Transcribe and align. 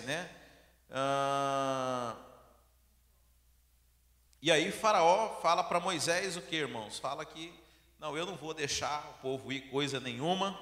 né? 0.00 0.30
Ah, 0.90 2.16
e 4.40 4.50
aí 4.50 4.72
Faraó 4.72 5.40
fala 5.42 5.62
para 5.62 5.78
Moisés 5.78 6.34
o 6.34 6.40
que, 6.40 6.56
irmãos? 6.56 6.98
Fala 6.98 7.26
que 7.26 7.52
não, 8.00 8.16
eu 8.16 8.24
não 8.24 8.34
vou 8.34 8.54
deixar 8.54 9.06
o 9.10 9.20
povo 9.20 9.52
ir 9.52 9.68
coisa 9.70 10.00
nenhuma. 10.00 10.58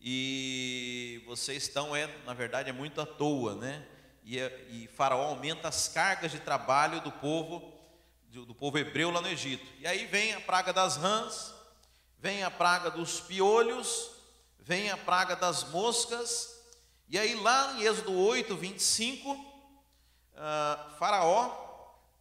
E 0.00 1.22
vocês 1.26 1.62
estão, 1.62 1.94
é, 1.94 2.08
na 2.26 2.34
verdade, 2.34 2.68
é 2.68 2.72
muito 2.72 3.00
à 3.00 3.06
toa, 3.06 3.54
né? 3.54 3.86
E, 4.24 4.38
e 4.68 4.88
Faraó 4.88 5.28
aumenta 5.28 5.68
as 5.68 5.86
cargas 5.88 6.32
de 6.32 6.40
trabalho 6.40 7.00
do 7.02 7.12
povo, 7.12 7.72
do, 8.24 8.44
do 8.44 8.54
povo 8.54 8.78
hebreu 8.78 9.10
lá 9.10 9.20
no 9.20 9.28
Egito. 9.28 9.64
E 9.78 9.86
aí 9.86 10.06
vem 10.06 10.34
a 10.34 10.40
praga 10.40 10.72
das 10.72 10.96
rãs, 10.96 11.54
vem 12.18 12.42
a 12.42 12.50
praga 12.50 12.90
dos 12.90 13.20
piolhos, 13.20 14.10
vem 14.58 14.90
a 14.90 14.96
praga 14.96 15.36
das 15.36 15.70
moscas, 15.70 16.53
e 17.08 17.18
aí 17.18 17.34
lá 17.34 17.74
em 17.74 17.82
Êxodo 17.82 18.12
8, 18.12 18.56
25, 18.56 19.32
uh, 19.32 20.98
Faraó 20.98 21.64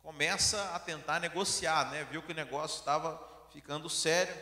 começa 0.04 0.62
a 0.76 0.80
tentar 0.80 1.20
negociar, 1.20 1.90
né? 1.90 2.06
Viu 2.12 2.22
que 2.22 2.34
o 2.34 2.36
negócio 2.36 2.80
estava 2.80 3.20
ficando 3.52 3.90
sério. 3.90 4.36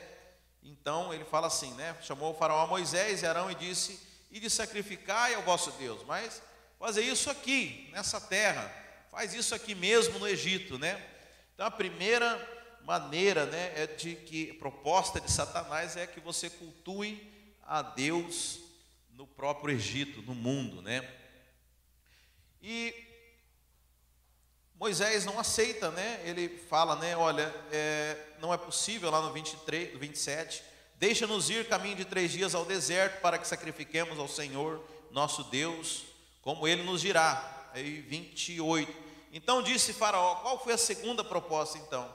Então 0.63 1.13
ele 1.13 1.23
fala 1.23 1.47
assim, 1.47 1.71
né? 1.75 1.95
Chamou 2.01 2.33
o 2.33 2.37
faraó 2.37 2.63
a 2.63 2.67
Moisés 2.67 3.21
e 3.21 3.27
Arão 3.27 3.51
e 3.51 3.55
disse: 3.55 3.99
E 4.31 4.39
de 4.39 4.49
sacrificar 4.49 5.33
ao 5.33 5.43
vosso 5.43 5.71
Deus, 5.73 6.03
mas 6.05 6.41
fazer 6.79 7.03
isso 7.03 7.29
aqui, 7.29 7.89
nessa 7.91 8.19
terra, 8.19 8.73
faz 9.11 9.33
isso 9.33 9.53
aqui 9.53 9.75
mesmo 9.75 10.17
no 10.17 10.27
Egito, 10.27 10.79
né? 10.79 10.99
Então 11.53 11.65
a 11.65 11.71
primeira 11.71 12.39
maneira, 12.83 13.45
né, 13.45 13.73
é 13.75 13.85
de 13.85 14.15
que 14.15 14.53
proposta 14.53 15.21
de 15.21 15.31
Satanás 15.31 15.95
é 15.95 16.07
que 16.07 16.19
você 16.19 16.49
cultue 16.49 17.31
a 17.61 17.83
Deus 17.83 18.59
no 19.21 19.27
próprio 19.27 19.75
Egito, 19.75 20.19
no 20.23 20.33
mundo, 20.33 20.81
né? 20.81 21.07
E 22.59 22.91
Moisés 24.73 25.25
não 25.25 25.39
aceita, 25.39 25.91
né? 25.91 26.23
Ele 26.25 26.49
fala, 26.67 26.95
né? 26.95 27.15
Olha, 27.15 27.53
é, 27.71 28.17
não 28.39 28.51
é 28.51 28.57
possível 28.57 29.11
lá 29.11 29.21
no 29.21 29.31
23, 29.31 29.95
27. 29.99 30.63
Deixa-nos 30.95 31.51
ir 31.51 31.67
caminho 31.67 31.97
de 31.97 32.03
três 32.03 32.31
dias 32.31 32.55
ao 32.55 32.65
deserto 32.65 33.21
para 33.21 33.37
que 33.37 33.47
sacrifiquemos 33.47 34.17
ao 34.17 34.27
Senhor 34.27 34.83
nosso 35.11 35.43
Deus, 35.43 36.03
como 36.41 36.67
Ele 36.67 36.81
nos 36.81 37.01
dirá. 37.01 37.69
Aí 37.75 38.01
28. 38.01 38.91
Então 39.31 39.61
disse 39.61 39.93
Faraó: 39.93 40.37
Qual 40.37 40.63
foi 40.63 40.73
a 40.73 40.79
segunda 40.79 41.23
proposta 41.23 41.77
então? 41.77 42.11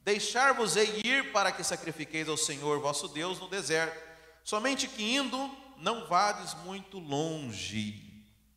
Deixar-vos-ei 0.00 1.02
ir 1.04 1.30
para 1.30 1.52
que 1.52 1.62
sacrifiqueis 1.62 2.28
ao 2.28 2.36
Senhor 2.36 2.80
vosso 2.80 3.06
Deus 3.06 3.38
no 3.38 3.46
deserto. 3.46 3.96
Somente 4.42 4.88
que 4.88 5.04
indo 5.04 5.67
não 5.80 6.06
vades 6.06 6.54
muito 6.64 6.98
longe. 6.98 8.04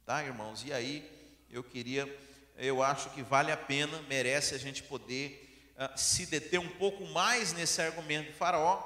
Tá, 0.06 0.24
irmãos? 0.24 0.64
E 0.66 0.74
aí 0.74 1.10
eu 1.50 1.64
queria, 1.64 2.08
eu 2.58 2.82
acho 2.82 3.10
que 3.12 3.22
vale 3.22 3.52
a 3.52 3.58
pena, 3.58 4.02
merece 4.04 4.56
a 4.56 4.58
gente 4.58 4.84
poder 4.84 5.74
uh, 5.76 5.98
se 5.98 6.26
deter 6.26 6.60
um 6.60 6.70
pouco 6.70 7.06
mais 7.08 7.54
nesse 7.54 7.82
argumento 7.82 8.32
de 8.32 8.38
Faraó, 8.38 8.78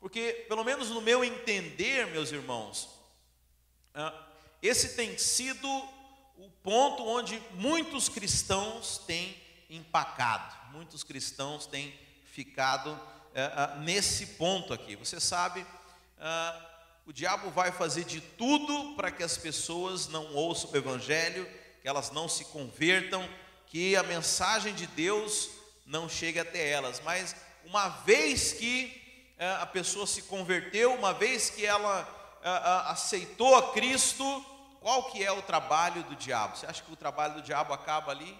porque 0.00 0.44
pelo 0.48 0.64
menos 0.64 0.90
no 0.90 1.00
meu 1.00 1.24
entender, 1.24 2.06
meus 2.08 2.32
irmãos, 2.32 2.88
uh, 3.94 4.26
esse 4.62 4.90
tem 4.96 5.16
sido 5.18 5.68
o 6.38 6.50
ponto 6.62 7.04
onde 7.04 7.40
muitos 7.54 8.08
cristãos 8.08 8.98
têm 8.98 9.36
empacado, 9.70 10.54
muitos 10.72 11.02
cristãos 11.02 11.66
têm 11.66 11.94
ficado 12.24 12.92
uh, 12.92 13.80
nesse 13.80 14.26
ponto 14.34 14.72
aqui. 14.72 14.96
Você 14.96 15.20
sabe, 15.20 15.66
o 17.06 17.12
diabo 17.12 17.50
vai 17.50 17.70
fazer 17.70 18.02
de 18.04 18.20
tudo 18.20 18.96
para 18.96 19.12
que 19.12 19.22
as 19.22 19.38
pessoas 19.38 20.08
não 20.08 20.34
ouçam 20.34 20.70
o 20.72 20.76
Evangelho, 20.76 21.48
que 21.80 21.86
elas 21.86 22.10
não 22.10 22.28
se 22.28 22.44
convertam, 22.46 23.26
que 23.68 23.94
a 23.94 24.02
mensagem 24.02 24.74
de 24.74 24.88
Deus 24.88 25.48
não 25.86 26.08
chegue 26.08 26.40
até 26.40 26.68
elas. 26.68 27.00
Mas 27.00 27.36
uma 27.64 27.88
vez 27.88 28.52
que 28.52 29.32
é, 29.38 29.48
a 29.52 29.66
pessoa 29.66 30.04
se 30.04 30.22
converteu, 30.22 30.94
uma 30.94 31.14
vez 31.14 31.48
que 31.48 31.64
ela 31.64 32.38
é, 32.42 32.48
é, 32.48 32.90
aceitou 32.90 33.54
a 33.54 33.72
Cristo, 33.72 34.44
qual 34.80 35.04
que 35.04 35.22
é 35.22 35.30
o 35.30 35.42
trabalho 35.42 36.02
do 36.04 36.16
diabo? 36.16 36.56
Você 36.56 36.66
acha 36.66 36.82
que 36.82 36.92
o 36.92 36.96
trabalho 36.96 37.34
do 37.34 37.42
diabo 37.42 37.72
acaba 37.72 38.10
ali? 38.10 38.36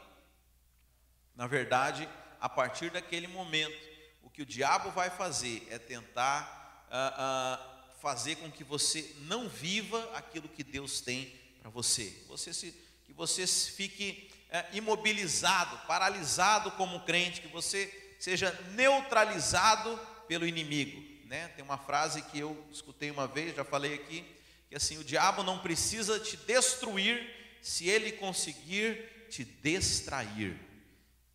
Na 1.36 1.46
verdade, 1.46 2.08
a 2.40 2.48
partir 2.48 2.90
daquele 2.90 3.28
momento, 3.28 3.78
o 4.24 4.30
que 4.30 4.42
o 4.42 4.46
diabo 4.46 4.90
vai 4.90 5.08
fazer 5.08 5.64
é 5.70 5.78
tentar 5.78 6.88
uh, 6.90 7.72
uh, 7.72 7.75
fazer 8.00 8.36
com 8.36 8.50
que 8.50 8.64
você 8.64 9.14
não 9.22 9.48
viva 9.48 10.10
aquilo 10.14 10.48
que 10.48 10.62
Deus 10.62 11.00
tem 11.00 11.32
para 11.60 11.70
você. 11.70 12.14
você 12.28 12.52
se, 12.52 12.74
que 13.04 13.12
você 13.12 13.46
fique 13.46 14.30
é, 14.50 14.66
imobilizado, 14.72 15.78
paralisado 15.86 16.70
como 16.72 17.04
crente, 17.04 17.40
que 17.40 17.48
você 17.48 18.14
seja 18.18 18.52
neutralizado 18.72 19.98
pelo 20.28 20.46
inimigo. 20.46 21.02
Né? 21.26 21.48
Tem 21.48 21.64
uma 21.64 21.78
frase 21.78 22.22
que 22.22 22.38
eu 22.38 22.66
escutei 22.70 23.10
uma 23.10 23.26
vez, 23.26 23.56
já 23.56 23.64
falei 23.64 23.94
aqui, 23.94 24.24
que 24.68 24.76
assim, 24.76 24.98
o 24.98 25.04
diabo 25.04 25.42
não 25.42 25.58
precisa 25.58 26.18
te 26.20 26.36
destruir 26.36 27.34
se 27.60 27.88
ele 27.88 28.12
conseguir 28.12 29.26
te 29.30 29.44
distrair. 29.44 30.58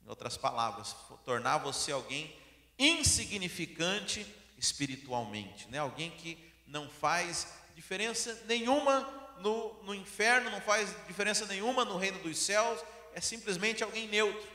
Em 0.06 0.10
outras 0.10 0.38
palavras, 0.38 0.96
tornar 1.26 1.58
você 1.58 1.92
alguém 1.92 2.34
insignificante 2.80 4.26
espiritualmente, 4.58 5.68
né? 5.70 5.80
Alguém 5.80 6.12
que 6.12 6.51
não 6.72 6.90
faz 6.90 7.48
diferença 7.76 8.44
nenhuma 8.48 9.02
no, 9.40 9.84
no 9.84 9.94
inferno, 9.94 10.50
não 10.50 10.62
faz 10.62 10.96
diferença 11.06 11.46
nenhuma 11.46 11.84
no 11.84 11.98
reino 11.98 12.18
dos 12.20 12.38
céus, 12.38 12.80
é 13.14 13.20
simplesmente 13.20 13.84
alguém 13.84 14.08
neutro. 14.08 14.48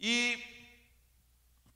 E, 0.00 0.42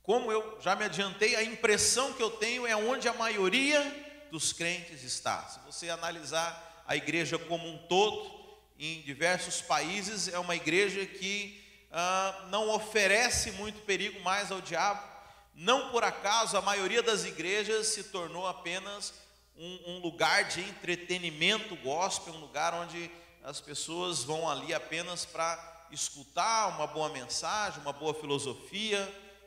como 0.02 0.32
eu 0.32 0.58
já 0.60 0.74
me 0.74 0.84
adiantei, 0.84 1.36
a 1.36 1.42
impressão 1.42 2.14
que 2.14 2.22
eu 2.22 2.30
tenho 2.30 2.66
é 2.66 2.74
onde 2.74 3.06
a 3.06 3.12
maioria 3.12 4.26
dos 4.30 4.52
crentes 4.52 5.02
está. 5.02 5.46
Se 5.48 5.60
você 5.60 5.90
analisar 5.90 6.84
a 6.86 6.96
igreja 6.96 7.38
como 7.38 7.68
um 7.68 7.86
todo, 7.86 8.42
em 8.78 9.02
diversos 9.02 9.60
países, 9.60 10.26
é 10.28 10.38
uma 10.38 10.56
igreja 10.56 11.04
que 11.06 11.62
ah, 11.92 12.46
não 12.48 12.70
oferece 12.70 13.52
muito 13.52 13.82
perigo 13.82 14.20
mais 14.20 14.50
ao 14.50 14.60
diabo. 14.60 15.14
Não 15.54 15.90
por 15.90 16.02
acaso 16.02 16.56
a 16.56 16.62
maioria 16.62 17.02
das 17.02 17.24
igrejas 17.24 17.88
se 17.88 18.04
tornou 18.04 18.46
apenas 18.46 19.14
um, 19.56 19.92
um 19.92 19.98
lugar 19.98 20.44
de 20.44 20.60
entretenimento 20.60 21.76
gospel, 21.76 22.34
um 22.34 22.40
lugar 22.40 22.74
onde 22.74 23.10
as 23.42 23.60
pessoas 23.60 24.24
vão 24.24 24.48
ali 24.48 24.72
apenas 24.72 25.24
para 25.24 25.86
escutar 25.90 26.68
uma 26.68 26.86
boa 26.86 27.08
mensagem, 27.10 27.80
uma 27.80 27.92
boa 27.92 28.14
filosofia, 28.14 29.00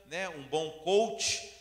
né, 0.05 0.29
um 0.29 0.43
bom 0.43 0.69
coach 0.83 1.51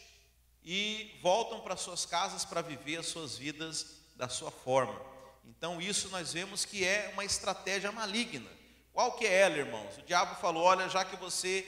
e 0.65 1.19
voltam 1.23 1.61
para 1.61 1.77
suas 1.77 2.05
casas 2.05 2.45
para 2.45 2.61
viver 2.61 2.99
as 2.99 3.07
suas 3.07 3.37
vidas 3.37 3.97
da 4.15 4.29
sua 4.29 4.51
forma. 4.51 5.01
Então 5.45 5.81
isso 5.81 6.09
nós 6.09 6.33
vemos 6.33 6.65
que 6.65 6.85
é 6.85 7.11
uma 7.13 7.25
estratégia 7.25 7.91
maligna. 7.91 8.51
Qual 8.93 9.13
que 9.13 9.27
é 9.27 9.41
ela, 9.41 9.59
irmãos? 9.59 9.97
O 9.99 10.03
diabo 10.03 10.41
falou: 10.41 10.65
"Olha, 10.65 10.89
já 10.89 11.05
que 11.05 11.17
você 11.17 11.65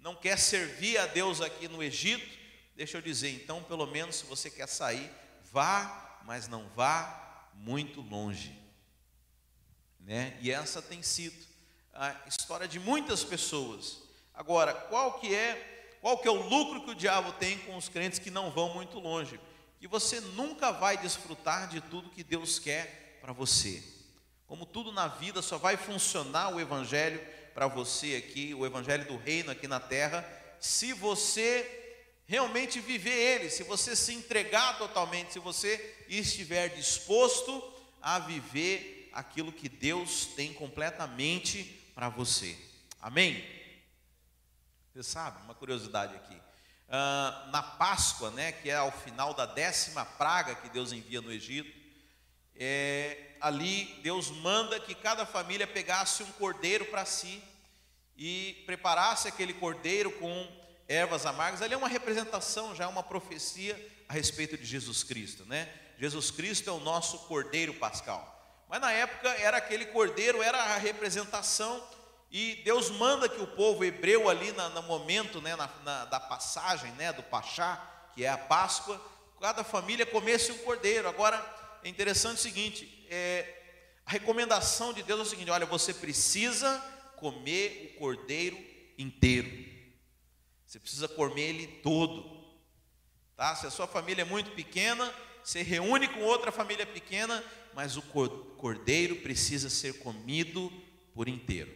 não 0.00 0.14
quer 0.14 0.38
servir 0.38 0.98
a 0.98 1.06
Deus 1.06 1.40
aqui 1.40 1.68
no 1.68 1.82
Egito, 1.82 2.38
deixa 2.76 2.98
eu 2.98 3.02
dizer, 3.02 3.30
então 3.34 3.62
pelo 3.62 3.86
menos 3.86 4.16
se 4.16 4.26
você 4.26 4.50
quer 4.50 4.68
sair, 4.68 5.10
vá 5.52 6.07
mas 6.28 6.46
não 6.46 6.68
vá 6.76 7.48
muito 7.54 8.02
longe. 8.02 8.54
Né? 9.98 10.36
E 10.42 10.50
essa 10.50 10.82
tem 10.82 11.02
sido 11.02 11.34
a 11.94 12.14
história 12.26 12.68
de 12.68 12.78
muitas 12.78 13.24
pessoas. 13.24 14.02
Agora, 14.34 14.74
qual 14.74 15.18
que 15.18 15.34
é, 15.34 15.96
qual 16.02 16.18
que 16.18 16.28
é 16.28 16.30
o 16.30 16.46
lucro 16.46 16.84
que 16.84 16.90
o 16.90 16.94
diabo 16.94 17.32
tem 17.32 17.58
com 17.60 17.78
os 17.78 17.88
crentes 17.88 18.18
que 18.18 18.30
não 18.30 18.50
vão 18.50 18.74
muito 18.74 18.98
longe? 18.98 19.40
Que 19.80 19.88
você 19.88 20.20
nunca 20.20 20.70
vai 20.70 20.98
desfrutar 20.98 21.66
de 21.66 21.80
tudo 21.80 22.10
que 22.10 22.22
Deus 22.22 22.58
quer 22.58 23.18
para 23.22 23.32
você. 23.32 23.82
Como 24.46 24.66
tudo 24.66 24.92
na 24.92 25.08
vida 25.08 25.40
só 25.40 25.56
vai 25.56 25.78
funcionar 25.78 26.50
o 26.50 26.60
evangelho 26.60 27.26
para 27.54 27.66
você 27.66 28.16
aqui, 28.16 28.52
o 28.52 28.66
evangelho 28.66 29.06
do 29.06 29.16
reino 29.16 29.50
aqui 29.50 29.66
na 29.66 29.80
terra, 29.80 30.28
se 30.60 30.92
você 30.92 31.87
realmente 32.28 32.78
viver 32.78 33.10
ele, 33.10 33.50
se 33.50 33.62
você 33.62 33.96
se 33.96 34.12
entregar 34.12 34.76
totalmente, 34.76 35.32
se 35.32 35.38
você 35.38 35.96
estiver 36.08 36.68
disposto 36.68 37.74
a 38.02 38.18
viver 38.18 39.08
aquilo 39.14 39.50
que 39.50 39.66
Deus 39.66 40.26
tem 40.36 40.52
completamente 40.52 41.64
para 41.94 42.10
você. 42.10 42.56
Amém? 43.00 43.42
Você 44.92 45.02
sabe, 45.02 45.42
uma 45.42 45.54
curiosidade 45.54 46.14
aqui. 46.14 46.34
Uh, 46.34 47.50
na 47.50 47.62
Páscoa, 47.62 48.30
né, 48.30 48.52
que 48.52 48.68
é 48.68 48.76
ao 48.76 48.92
final 48.92 49.32
da 49.32 49.46
décima 49.46 50.04
praga 50.04 50.54
que 50.54 50.68
Deus 50.68 50.92
envia 50.92 51.22
no 51.22 51.32
Egito, 51.32 51.74
é, 52.54 53.36
ali 53.40 53.84
Deus 54.02 54.30
manda 54.30 54.78
que 54.78 54.94
cada 54.94 55.24
família 55.24 55.66
pegasse 55.66 56.22
um 56.22 56.32
cordeiro 56.32 56.84
para 56.86 57.06
si 57.06 57.42
e 58.16 58.62
preparasse 58.66 59.28
aquele 59.28 59.54
cordeiro 59.54 60.10
com 60.12 60.67
ervas 60.88 61.26
amargas, 61.26 61.60
ali 61.60 61.74
é 61.74 61.76
uma 61.76 61.88
representação, 61.88 62.74
já 62.74 62.84
é 62.84 62.86
uma 62.86 63.02
profecia 63.02 63.76
a 64.08 64.14
respeito 64.14 64.56
de 64.56 64.64
Jesus 64.64 65.04
Cristo, 65.04 65.44
né? 65.44 65.68
Jesus 65.98 66.30
Cristo 66.30 66.70
é 66.70 66.72
o 66.72 66.80
nosso 66.80 67.18
cordeiro 67.26 67.74
pascal. 67.74 68.34
Mas 68.68 68.80
na 68.80 68.90
época 68.90 69.28
era 69.28 69.58
aquele 69.58 69.86
cordeiro, 69.86 70.42
era 70.42 70.58
a 70.58 70.78
representação, 70.78 71.82
e 72.30 72.56
Deus 72.64 72.90
manda 72.90 73.28
que 73.28 73.40
o 73.40 73.46
povo 73.46 73.84
hebreu 73.84 74.28
ali 74.28 74.52
na, 74.52 74.68
no 74.68 74.82
momento 74.82 75.40
né, 75.40 75.56
na, 75.56 75.68
na, 75.84 76.04
da 76.06 76.20
passagem 76.20 76.90
né, 76.92 77.12
do 77.12 77.22
Pachá, 77.22 78.10
que 78.14 78.24
é 78.24 78.28
a 78.28 78.38
Páscoa, 78.38 79.00
cada 79.40 79.64
família 79.64 80.04
comesse 80.04 80.52
um 80.52 80.58
cordeiro. 80.58 81.08
Agora 81.08 81.42
é 81.82 81.88
interessante 81.88 82.38
o 82.38 82.42
seguinte: 82.42 83.06
é, 83.10 83.46
a 84.04 84.10
recomendação 84.10 84.92
de 84.92 85.02
Deus 85.02 85.20
é 85.20 85.22
o 85.22 85.26
seguinte: 85.26 85.50
olha, 85.50 85.66
você 85.66 85.94
precisa 85.94 86.78
comer 87.16 87.94
o 87.94 87.98
cordeiro 87.98 88.58
inteiro. 88.98 89.67
Você 90.68 90.78
precisa 90.78 91.08
comer 91.08 91.48
ele 91.48 91.66
todo. 91.82 92.28
Tá? 93.34 93.56
Se 93.56 93.66
a 93.66 93.70
sua 93.70 93.86
família 93.86 94.20
é 94.20 94.24
muito 94.26 94.50
pequena, 94.50 95.10
você 95.42 95.62
reúne 95.62 96.06
com 96.06 96.20
outra 96.20 96.52
família 96.52 96.84
pequena, 96.84 97.42
mas 97.74 97.96
o 97.96 98.02
cordeiro 98.02 99.16
precisa 99.16 99.70
ser 99.70 99.98
comido 100.00 100.70
por 101.14 101.26
inteiro. 101.26 101.74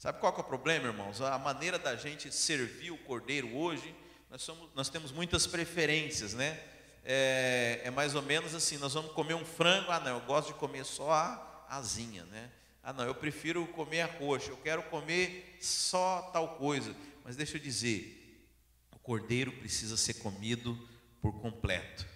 Sabe 0.00 0.18
qual 0.18 0.34
é 0.36 0.40
o 0.40 0.42
problema, 0.42 0.88
irmãos? 0.88 1.20
A 1.20 1.38
maneira 1.38 1.78
da 1.78 1.94
gente 1.94 2.34
servir 2.34 2.90
o 2.90 2.98
cordeiro 2.98 3.56
hoje, 3.56 3.94
nós, 4.28 4.42
somos, 4.42 4.68
nós 4.74 4.88
temos 4.88 5.12
muitas 5.12 5.46
preferências, 5.46 6.34
né? 6.34 6.60
É, 7.04 7.82
é, 7.84 7.90
mais 7.92 8.16
ou 8.16 8.22
menos 8.22 8.52
assim: 8.52 8.78
nós 8.78 8.94
vamos 8.94 9.12
comer 9.12 9.34
um 9.34 9.44
frango, 9.44 9.92
ah, 9.92 10.00
não, 10.00 10.18
eu 10.18 10.20
gosto 10.22 10.48
de 10.48 10.54
comer 10.54 10.84
só 10.84 11.12
a 11.12 11.66
asinha, 11.68 12.24
né? 12.24 12.50
Ah, 12.82 12.92
não, 12.92 13.04
eu 13.04 13.14
prefiro 13.14 13.64
comer 13.68 14.00
a 14.00 14.08
coxa, 14.08 14.50
eu 14.50 14.56
quero 14.56 14.82
comer 14.84 15.56
só 15.60 16.30
tal 16.32 16.56
coisa. 16.56 16.92
Mas 17.24 17.36
deixa 17.36 17.56
eu 17.56 17.60
dizer, 17.60 18.48
o 18.90 18.98
cordeiro 18.98 19.52
precisa 19.52 19.96
ser 19.96 20.14
comido 20.14 20.76
por 21.20 21.40
completo. 21.40 22.06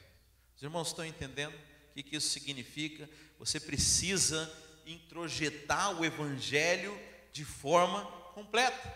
Os 0.56 0.62
irmãos 0.62 0.88
estão 0.88 1.05
entendendo 1.05 1.55
o 1.55 1.94
que, 1.94 2.03
que 2.03 2.17
isso 2.17 2.31
significa? 2.31 3.08
Você 3.38 3.58
precisa 3.61 4.53
introjetar 4.87 5.99
o 5.99 6.05
evangelho 6.05 6.99
de 7.32 7.44
forma 7.44 8.05
completa. 8.35 8.94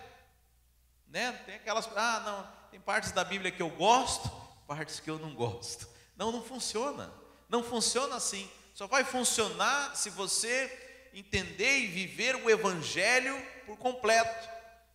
Né? 1.08 1.32
Tem 1.46 1.56
aquelas, 1.56 1.88
ah, 1.96 2.20
não, 2.24 2.70
tem 2.70 2.80
partes 2.80 3.12
da 3.12 3.24
Bíblia 3.24 3.50
que 3.50 3.62
eu 3.62 3.70
gosto, 3.70 4.28
partes 4.66 5.00
que 5.00 5.10
eu 5.10 5.18
não 5.18 5.34
gosto. 5.34 5.88
Não, 6.16 6.30
não 6.30 6.42
funciona. 6.42 7.12
Não 7.48 7.64
funciona 7.64 8.16
assim. 8.16 8.48
Só 8.74 8.86
vai 8.86 9.04
funcionar 9.04 9.96
se 9.96 10.10
você 10.10 11.08
entender 11.12 11.80
e 11.80 11.86
viver 11.88 12.36
o 12.36 12.48
evangelho 12.48 13.34
por 13.66 13.76
completo. 13.76 14.48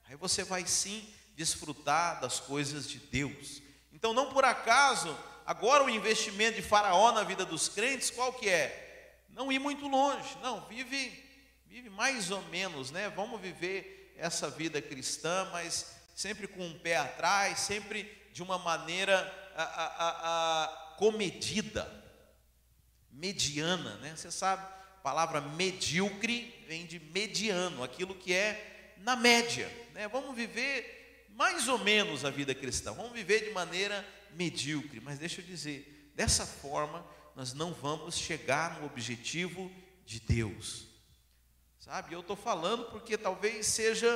Aí 0.08 0.16
você 0.16 0.44
vai 0.44 0.66
sim 0.66 1.08
desfrutar 1.36 2.22
das 2.22 2.40
coisas 2.40 2.88
de 2.88 3.00
Deus. 3.00 3.62
Então, 3.92 4.14
não 4.14 4.32
por 4.32 4.46
acaso, 4.46 5.18
agora 5.46 5.84
o 5.84 5.90
investimento 5.90 6.56
de 6.56 6.62
Faraó 6.62 7.12
na 7.12 7.24
vida 7.24 7.46
dos 7.46 7.68
crentes, 7.68 8.10
qual 8.10 8.34
que 8.34 8.48
é? 8.48 9.24
Não 9.30 9.52
ir 9.52 9.60
muito 9.60 9.88
longe, 9.88 10.38
não, 10.42 10.66
vive, 10.68 11.24
vive 11.66 11.90
mais 11.90 12.32
ou 12.32 12.42
menos, 12.44 12.92
né? 12.92 13.10
Vamos 13.10 13.42
viver 13.42 14.14
essa 14.18 14.50
vida 14.50 14.82
cristã, 14.82 15.50
mas 15.52 15.94
sempre 16.16 16.48
com 16.48 16.66
um 16.66 16.80
pé 16.80 16.96
atrás, 16.96 17.60
sempre 17.60 18.30
de 18.32 18.42
uma 18.42 18.58
maneira 18.58 19.16
a, 19.56 19.64
a, 19.64 20.64
a, 20.64 20.68
comedida, 20.98 21.90
mediana, 23.12 23.96
né? 23.98 24.14
Você 24.16 24.32
sabe, 24.32 24.64
a 24.64 25.02
palavra 25.02 25.42
medíocre 25.42 26.64
vem 26.68 26.86
de 26.86 27.00
mediano, 27.00 27.84
aquilo 27.84 28.16
que 28.16 28.34
é 28.34 28.75
na 28.98 29.16
média, 29.16 29.72
né? 29.94 30.08
Vamos 30.08 30.36
viver 30.36 31.28
mais 31.30 31.68
ou 31.68 31.78
menos 31.78 32.24
a 32.24 32.30
vida 32.30 32.56
cristã, 32.56 32.94
vamos 32.94 33.12
viver 33.12 33.46
de 33.46 33.52
maneira 33.52 34.06
medíocre, 34.32 35.02
mas 35.02 35.20
deixa 35.20 35.42
eu 35.42 35.46
dizer, 35.46 36.12
dessa 36.16 36.46
forma 36.46 37.06
nós 37.36 37.54
não 37.54 37.74
vamos 37.74 38.18
chegar 38.18 38.80
no 38.80 38.86
objetivo 38.86 39.70
de 40.06 40.20
Deus, 40.20 40.88
sabe? 41.80 42.14
Eu 42.14 42.22
estou 42.22 42.36
falando 42.36 42.86
porque 42.86 43.18
talvez 43.18 43.68
seja 43.68 44.08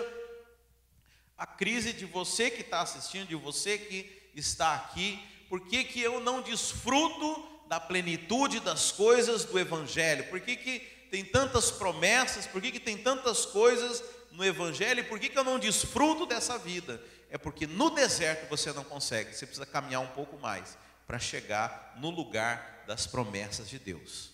a 1.38 1.46
crise 1.46 1.94
de 1.94 2.06
você 2.06 2.50
que 2.50 2.62
está 2.62 2.81
assistindo, 2.81 3.28
de 3.28 3.36
você 3.36 3.78
que 3.78 4.31
está 4.36 4.76
aqui, 4.76 5.20
por 5.50 5.62
que, 5.62 5.84
que 5.84 6.00
eu 6.00 6.20
não 6.20 6.42
desfruto 6.42 7.50
da 7.68 7.80
plenitude 7.80 8.60
das 8.60 8.92
coisas 8.92 9.46
do 9.46 9.58
Evangelho? 9.58 10.30
Por 10.30 10.40
que, 10.40 10.56
que 10.56 10.80
tem 11.10 11.24
tantas 11.24 11.72
promessas? 11.72 12.46
Por 12.46 12.62
que, 12.62 12.72
que 12.72 12.80
tem 12.80 12.98
tantas 12.98 13.46
coisas 13.46 14.04
no 14.31 14.46
Evangelho, 14.46 15.00
e 15.02 15.04
por 15.04 15.20
que, 15.20 15.30
que 15.30 15.38
eu 15.38 15.44
não 15.44 15.60
desfruto 15.60 16.26
dessa 16.26 16.58
vida? 16.58 17.02
É 17.30 17.38
porque 17.38 17.68
no 17.68 17.90
deserto 17.90 18.50
você 18.50 18.72
não 18.74 18.84
consegue, 18.84 19.36
você 19.36 19.46
precisa 19.46 19.66
caminhar 19.66 20.02
um 20.02 20.08
pouco 20.08 20.38
mais 20.38 20.78
para 21.06 21.20
chegar 21.20 21.96
no 21.98 22.10
lugar 22.10 22.84
das 22.88 23.06
promessas 23.06 23.70
de 23.70 23.80
Deus. 23.80 24.31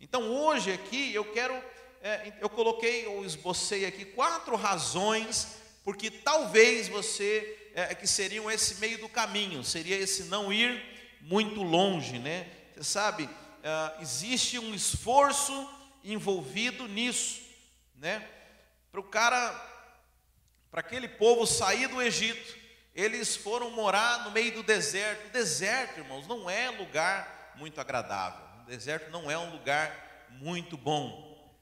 Então 0.00 0.30
hoje 0.30 0.72
aqui 0.72 1.14
eu 1.14 1.24
quero, 1.32 1.54
é, 2.02 2.32
eu 2.40 2.48
coloquei 2.48 3.06
ou 3.06 3.24
esbocei 3.24 3.86
aqui 3.86 4.04
quatro 4.04 4.56
razões 4.56 5.56
porque 5.84 6.10
talvez 6.10 6.88
você 6.88 7.70
é, 7.72 7.94
que 7.94 8.06
seriam 8.06 8.50
esse 8.50 8.76
meio 8.76 8.98
do 8.98 9.08
caminho, 9.08 9.62
seria 9.62 9.96
esse 9.96 10.24
não 10.24 10.52
ir 10.52 10.82
muito 11.20 11.62
longe, 11.62 12.18
né? 12.18 12.48
Você 12.74 12.84
sabe, 12.84 13.28
é, 13.62 14.02
existe 14.02 14.58
um 14.58 14.74
esforço 14.74 15.70
envolvido 16.02 16.88
nisso, 16.88 17.40
né? 17.96 18.26
Para 18.96 19.00
o 19.00 19.04
cara, 19.04 19.52
para 20.70 20.80
aquele 20.80 21.06
povo 21.06 21.46
sair 21.46 21.86
do 21.86 22.00
Egito, 22.00 22.56
eles 22.94 23.36
foram 23.36 23.70
morar 23.72 24.24
no 24.24 24.30
meio 24.30 24.54
do 24.54 24.62
deserto. 24.62 25.26
O 25.26 25.32
deserto, 25.32 25.98
irmãos, 25.98 26.26
não 26.26 26.48
é 26.48 26.70
lugar 26.70 27.52
muito 27.56 27.78
agradável. 27.78 28.40
O 28.62 28.64
deserto 28.64 29.10
não 29.10 29.30
é 29.30 29.36
um 29.36 29.50
lugar 29.50 29.94
muito 30.30 30.78
bom. 30.78 31.54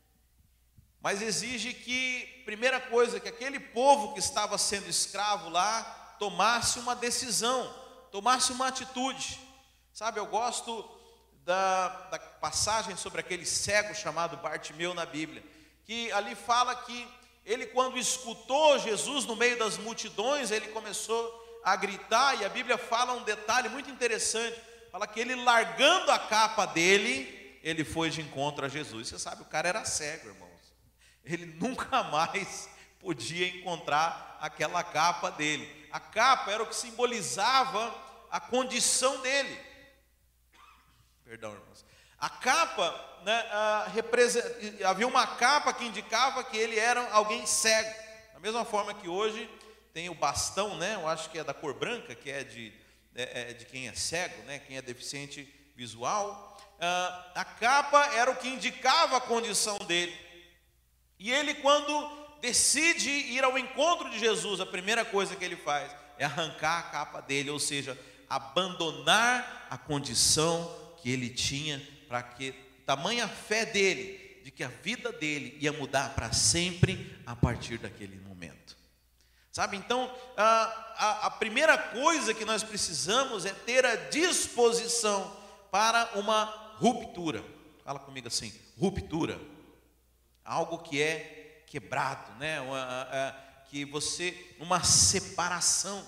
Mas 1.00 1.20
exige 1.20 1.74
que, 1.74 2.42
primeira 2.44 2.80
coisa, 2.80 3.18
que 3.18 3.28
aquele 3.28 3.58
povo 3.58 4.12
que 4.12 4.20
estava 4.20 4.56
sendo 4.56 4.88
escravo 4.88 5.48
lá 5.48 5.82
tomasse 6.20 6.78
uma 6.78 6.94
decisão, 6.94 7.68
tomasse 8.12 8.52
uma 8.52 8.68
atitude. 8.68 9.40
Sabe, 9.92 10.20
eu 10.20 10.26
gosto 10.26 10.88
da, 11.44 11.88
da 12.10 12.18
passagem 12.20 12.96
sobre 12.96 13.18
aquele 13.18 13.44
cego 13.44 13.92
chamado 13.92 14.36
Bartimeu 14.36 14.94
na 14.94 15.04
Bíblia, 15.04 15.42
que 15.84 16.12
ali 16.12 16.36
fala 16.36 16.76
que 16.76 17.23
ele, 17.44 17.66
quando 17.66 17.98
escutou 17.98 18.78
Jesus 18.78 19.26
no 19.26 19.36
meio 19.36 19.58
das 19.58 19.76
multidões, 19.76 20.50
ele 20.50 20.68
começou 20.68 21.42
a 21.62 21.76
gritar, 21.76 22.40
e 22.40 22.44
a 22.44 22.48
Bíblia 22.48 22.78
fala 22.78 23.12
um 23.12 23.22
detalhe 23.22 23.68
muito 23.68 23.90
interessante: 23.90 24.58
fala 24.90 25.06
que 25.06 25.20
ele, 25.20 25.34
largando 25.34 26.10
a 26.10 26.18
capa 26.18 26.66
dele, 26.66 27.58
ele 27.62 27.84
foi 27.84 28.10
de 28.10 28.20
encontro 28.20 28.64
a 28.64 28.68
Jesus. 28.68 29.08
Você 29.08 29.18
sabe, 29.18 29.42
o 29.42 29.46
cara 29.46 29.68
era 29.68 29.84
cego, 29.84 30.28
irmãos, 30.28 30.74
ele 31.24 31.46
nunca 31.60 32.02
mais 32.04 32.68
podia 32.98 33.48
encontrar 33.48 34.38
aquela 34.40 34.82
capa 34.82 35.30
dele. 35.30 35.88
A 35.92 36.00
capa 36.00 36.50
era 36.50 36.62
o 36.62 36.66
que 36.66 36.74
simbolizava 36.74 37.94
a 38.30 38.40
condição 38.40 39.20
dele. 39.20 39.60
Perdão, 41.24 41.52
irmãos. 41.52 41.84
A 42.18 42.28
capa 42.30 43.13
né, 43.24 43.44
havia 44.84 45.06
uma 45.06 45.26
capa 45.26 45.72
que 45.72 45.84
indicava 45.84 46.44
que 46.44 46.56
ele 46.56 46.78
era 46.78 47.10
alguém 47.12 47.46
cego. 47.46 47.92
Da 48.32 48.40
mesma 48.40 48.64
forma 48.64 48.94
que 48.94 49.08
hoje 49.08 49.48
tem 49.92 50.08
o 50.08 50.14
bastão, 50.14 50.76
né, 50.76 50.94
eu 50.94 51.08
acho 51.08 51.30
que 51.30 51.38
é 51.38 51.44
da 51.44 51.54
cor 51.54 51.74
branca, 51.74 52.14
que 52.14 52.30
é 52.30 52.44
de, 52.44 52.72
é, 53.14 53.50
é 53.50 53.52
de 53.54 53.64
quem 53.64 53.88
é 53.88 53.94
cego, 53.94 54.42
né, 54.44 54.58
quem 54.58 54.76
é 54.76 54.82
deficiente 54.82 55.48
visual. 55.74 56.56
Ah, 56.80 57.32
a 57.34 57.44
capa 57.44 58.04
era 58.14 58.30
o 58.30 58.36
que 58.36 58.48
indicava 58.48 59.16
a 59.16 59.20
condição 59.20 59.78
dele. 59.78 60.14
E 61.18 61.32
ele, 61.32 61.54
quando 61.54 62.24
decide 62.40 63.08
ir 63.08 63.42
ao 63.42 63.56
encontro 63.56 64.10
de 64.10 64.18
Jesus, 64.18 64.60
a 64.60 64.66
primeira 64.66 65.04
coisa 65.04 65.34
que 65.34 65.44
ele 65.44 65.56
faz 65.56 65.90
é 66.18 66.24
arrancar 66.24 66.78
a 66.80 66.90
capa 66.90 67.20
dele, 67.22 67.50
ou 67.50 67.58
seja, 67.58 67.98
abandonar 68.28 69.66
a 69.70 69.78
condição 69.78 70.94
que 71.00 71.10
ele 71.10 71.30
tinha 71.30 71.80
para 72.08 72.22
que 72.22 72.52
tamanha 72.86 73.28
fé 73.28 73.64
dele, 73.64 74.40
de 74.44 74.50
que 74.50 74.62
a 74.62 74.68
vida 74.68 75.10
dele 75.10 75.56
ia 75.60 75.72
mudar 75.72 76.14
para 76.14 76.32
sempre 76.32 77.18
a 77.26 77.34
partir 77.34 77.78
daquele 77.78 78.16
momento. 78.18 78.76
Sabe, 79.50 79.76
então, 79.76 80.12
a, 80.36 80.44
a, 80.96 81.26
a, 81.26 81.30
primeira 81.30 81.78
coisa 81.78 82.34
que 82.34 82.44
nós 82.44 82.64
precisamos 82.64 83.46
é 83.46 83.52
ter 83.52 83.86
a 83.86 83.94
disposição 83.94 85.34
para 85.70 86.10
uma 86.16 86.44
ruptura. 86.76 87.44
Fala 87.84 88.00
comigo 88.00 88.26
assim: 88.26 88.52
ruptura. 88.76 89.40
Algo 90.44 90.78
que 90.78 91.00
é 91.00 91.62
quebrado, 91.68 92.32
né? 92.38 92.60
Uma, 92.60 93.34
que 93.70 93.84
você, 93.84 94.54
uma 94.60 94.82
separação. 94.82 96.04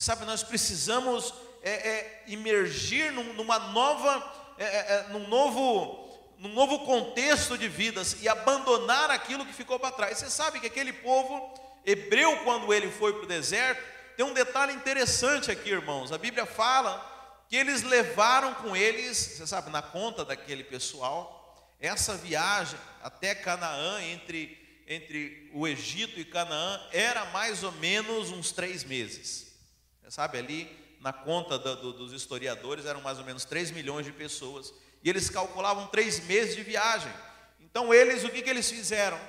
Sabe, 0.00 0.24
nós 0.24 0.42
precisamos 0.42 1.34
é, 1.62 1.70
é, 1.70 2.24
imergir 2.26 3.12
numa 3.12 3.58
nova, 3.58 4.54
é, 4.58 4.64
é, 4.64 4.92
é 4.92 5.08
num 5.08 5.26
novo 5.28 6.05
num 6.38 6.52
novo 6.52 6.80
contexto 6.80 7.56
de 7.56 7.68
vidas 7.68 8.16
e 8.20 8.28
abandonar 8.28 9.10
aquilo 9.10 9.46
que 9.46 9.52
ficou 9.52 9.78
para 9.78 9.90
trás. 9.90 10.18
Você 10.18 10.30
sabe 10.30 10.60
que 10.60 10.66
aquele 10.66 10.92
povo 10.92 11.54
hebreu, 11.84 12.36
quando 12.44 12.72
ele 12.72 12.90
foi 12.90 13.12
para 13.12 13.24
o 13.24 13.26
deserto, 13.26 13.82
tem 14.16 14.24
um 14.24 14.34
detalhe 14.34 14.72
interessante 14.72 15.50
aqui, 15.50 15.70
irmãos. 15.70 16.12
A 16.12 16.18
Bíblia 16.18 16.46
fala 16.46 17.44
que 17.48 17.56
eles 17.56 17.82
levaram 17.82 18.54
com 18.54 18.76
eles, 18.76 19.16
você 19.16 19.46
sabe, 19.46 19.70
na 19.70 19.82
conta 19.82 20.24
daquele 20.24 20.64
pessoal, 20.64 21.74
essa 21.78 22.16
viagem 22.16 22.78
até 23.02 23.34
Canaã, 23.34 24.02
entre, 24.02 24.58
entre 24.86 25.50
o 25.52 25.68
Egito 25.68 26.18
e 26.18 26.24
Canaã, 26.24 26.80
era 26.92 27.26
mais 27.26 27.62
ou 27.62 27.72
menos 27.72 28.30
uns 28.30 28.50
três 28.50 28.82
meses. 28.82 29.54
Você 30.02 30.10
sabe, 30.10 30.38
ali 30.38 30.86
na 31.00 31.12
conta 31.12 31.58
do, 31.58 31.76
do, 31.76 31.92
dos 31.92 32.12
historiadores 32.12 32.84
eram 32.84 33.00
mais 33.00 33.18
ou 33.18 33.24
menos 33.24 33.44
3 33.44 33.70
milhões 33.70 34.04
de 34.04 34.12
pessoas. 34.12 34.74
E 35.02 35.08
eles 35.10 35.30
calculavam 35.30 35.86
três 35.88 36.20
meses 36.20 36.56
de 36.56 36.62
viagem. 36.62 37.12
Então 37.60 37.92
eles, 37.92 38.24
o 38.24 38.30
que, 38.30 38.42
que 38.42 38.50
eles 38.50 38.70
fizeram? 38.70 39.20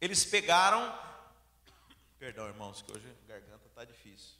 Eles 0.00 0.24
pegaram. 0.24 0.92
Perdão, 2.18 2.46
irmãos, 2.46 2.82
que 2.82 2.92
hoje 2.92 3.06
a 3.06 3.28
garganta 3.28 3.66
está 3.66 3.84
difícil. 3.84 4.34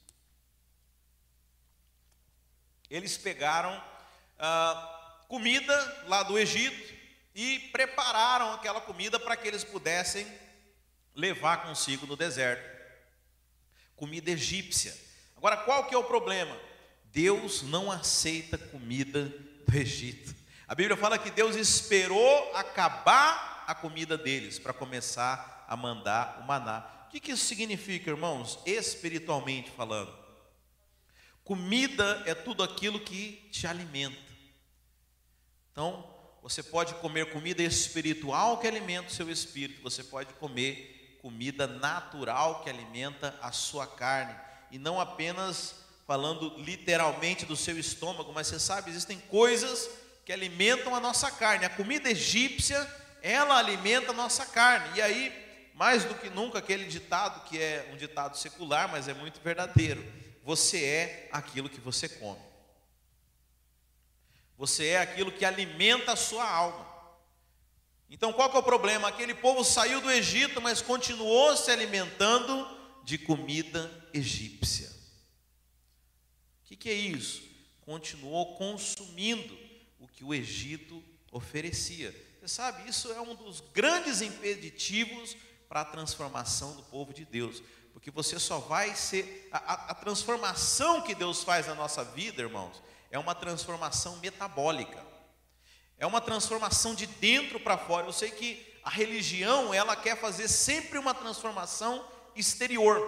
Eles 2.90 3.16
pegaram 3.16 3.82
ah, 4.38 5.24
comida 5.28 6.04
lá 6.06 6.22
do 6.22 6.38
Egito 6.38 6.94
e 7.34 7.58
prepararam 7.70 8.52
aquela 8.52 8.80
comida 8.80 9.18
para 9.18 9.36
que 9.36 9.48
eles 9.48 9.64
pudessem 9.64 10.26
levar 11.14 11.62
consigo 11.62 12.06
no 12.06 12.16
deserto. 12.16 12.70
Comida 13.96 14.30
egípcia. 14.30 14.94
Agora, 15.36 15.56
qual 15.58 15.86
que 15.86 15.94
é 15.94 15.98
o 15.98 16.04
problema? 16.04 16.58
Deus 17.04 17.62
não 17.62 17.90
aceita 17.90 18.58
comida 18.58 19.32
do 19.72 19.78
Egito. 19.78 20.34
A 20.68 20.74
Bíblia 20.74 20.96
fala 20.96 21.18
que 21.18 21.30
Deus 21.30 21.56
esperou 21.56 22.54
acabar 22.54 23.64
a 23.66 23.74
comida 23.74 24.18
deles 24.18 24.58
para 24.58 24.72
começar 24.72 25.64
a 25.66 25.74
mandar 25.74 26.40
o 26.42 26.46
maná. 26.46 26.86
O 27.06 27.10
que, 27.10 27.18
que 27.18 27.32
isso 27.32 27.46
significa, 27.46 28.10
irmãos? 28.10 28.58
Espiritualmente 28.66 29.70
falando. 29.70 30.12
Comida 31.42 32.22
é 32.26 32.34
tudo 32.34 32.62
aquilo 32.62 33.00
que 33.00 33.48
te 33.50 33.66
alimenta. 33.66 34.32
Então, 35.72 36.06
você 36.42 36.62
pode 36.62 36.94
comer 36.96 37.32
comida 37.32 37.62
espiritual 37.62 38.58
que 38.58 38.66
alimenta 38.66 39.08
o 39.08 39.12
seu 39.12 39.30
espírito, 39.30 39.82
você 39.82 40.04
pode 40.04 40.34
comer 40.34 41.18
comida 41.22 41.66
natural 41.66 42.62
que 42.62 42.68
alimenta 42.68 43.38
a 43.40 43.52
sua 43.52 43.86
carne, 43.86 44.34
e 44.70 44.78
não 44.78 45.00
apenas 45.00 45.81
falando 46.12 46.54
literalmente 46.58 47.46
do 47.46 47.56
seu 47.56 47.78
estômago, 47.78 48.34
mas 48.34 48.46
você 48.46 48.60
sabe, 48.60 48.90
existem 48.90 49.18
coisas 49.18 49.88
que 50.26 50.32
alimentam 50.32 50.94
a 50.94 51.00
nossa 51.00 51.30
carne. 51.30 51.64
A 51.64 51.70
comida 51.70 52.10
egípcia, 52.10 52.86
ela 53.22 53.56
alimenta 53.56 54.10
a 54.10 54.14
nossa 54.14 54.44
carne. 54.44 54.98
E 54.98 55.00
aí, 55.00 55.32
mais 55.74 56.04
do 56.04 56.14
que 56.14 56.28
nunca, 56.28 56.58
aquele 56.58 56.84
ditado 56.84 57.48
que 57.48 57.58
é 57.58 57.88
um 57.94 57.96
ditado 57.96 58.36
secular, 58.36 58.90
mas 58.90 59.08
é 59.08 59.14
muito 59.14 59.40
verdadeiro: 59.40 60.04
você 60.44 60.84
é 60.84 61.28
aquilo 61.32 61.70
que 61.70 61.80
você 61.80 62.06
come. 62.06 62.42
Você 64.58 64.88
é 64.88 65.00
aquilo 65.00 65.32
que 65.32 65.46
alimenta 65.46 66.12
a 66.12 66.16
sua 66.16 66.46
alma. 66.46 66.86
Então, 68.10 68.34
qual 68.34 68.50
que 68.50 68.56
é 68.56 68.60
o 68.60 68.62
problema? 68.62 69.08
Aquele 69.08 69.32
povo 69.32 69.64
saiu 69.64 69.98
do 70.02 70.10
Egito, 70.10 70.60
mas 70.60 70.82
continuou 70.82 71.56
se 71.56 71.70
alimentando 71.70 72.68
de 73.02 73.16
comida 73.16 73.90
egípcia. 74.12 74.91
Que, 76.72 76.76
que 76.76 76.88
é 76.88 76.94
isso? 76.94 77.42
Continuou 77.82 78.56
consumindo 78.56 79.54
o 80.00 80.08
que 80.08 80.24
o 80.24 80.32
Egito 80.32 81.04
oferecia. 81.30 82.14
Você 82.40 82.48
sabe, 82.48 82.88
isso 82.88 83.12
é 83.12 83.20
um 83.20 83.34
dos 83.34 83.60
grandes 83.60 84.22
impeditivos 84.22 85.36
para 85.68 85.82
a 85.82 85.84
transformação 85.84 86.74
do 86.74 86.82
povo 86.84 87.12
de 87.12 87.26
Deus. 87.26 87.62
Porque 87.92 88.10
você 88.10 88.38
só 88.38 88.58
vai 88.58 88.96
ser. 88.96 89.50
A, 89.52 89.58
a, 89.58 89.74
a 89.90 89.94
transformação 89.94 91.02
que 91.02 91.14
Deus 91.14 91.44
faz 91.44 91.66
na 91.66 91.74
nossa 91.74 92.02
vida, 92.04 92.40
irmãos, 92.40 92.82
é 93.10 93.18
uma 93.18 93.34
transformação 93.34 94.16
metabólica. 94.16 95.04
É 95.98 96.06
uma 96.06 96.22
transformação 96.22 96.94
de 96.94 97.06
dentro 97.06 97.60
para 97.60 97.76
fora. 97.76 98.06
Eu 98.06 98.14
sei 98.14 98.30
que 98.30 98.66
a 98.82 98.88
religião, 98.88 99.74
ela 99.74 99.94
quer 99.94 100.18
fazer 100.18 100.48
sempre 100.48 100.98
uma 100.98 101.12
transformação 101.12 102.02
exterior. 102.34 102.98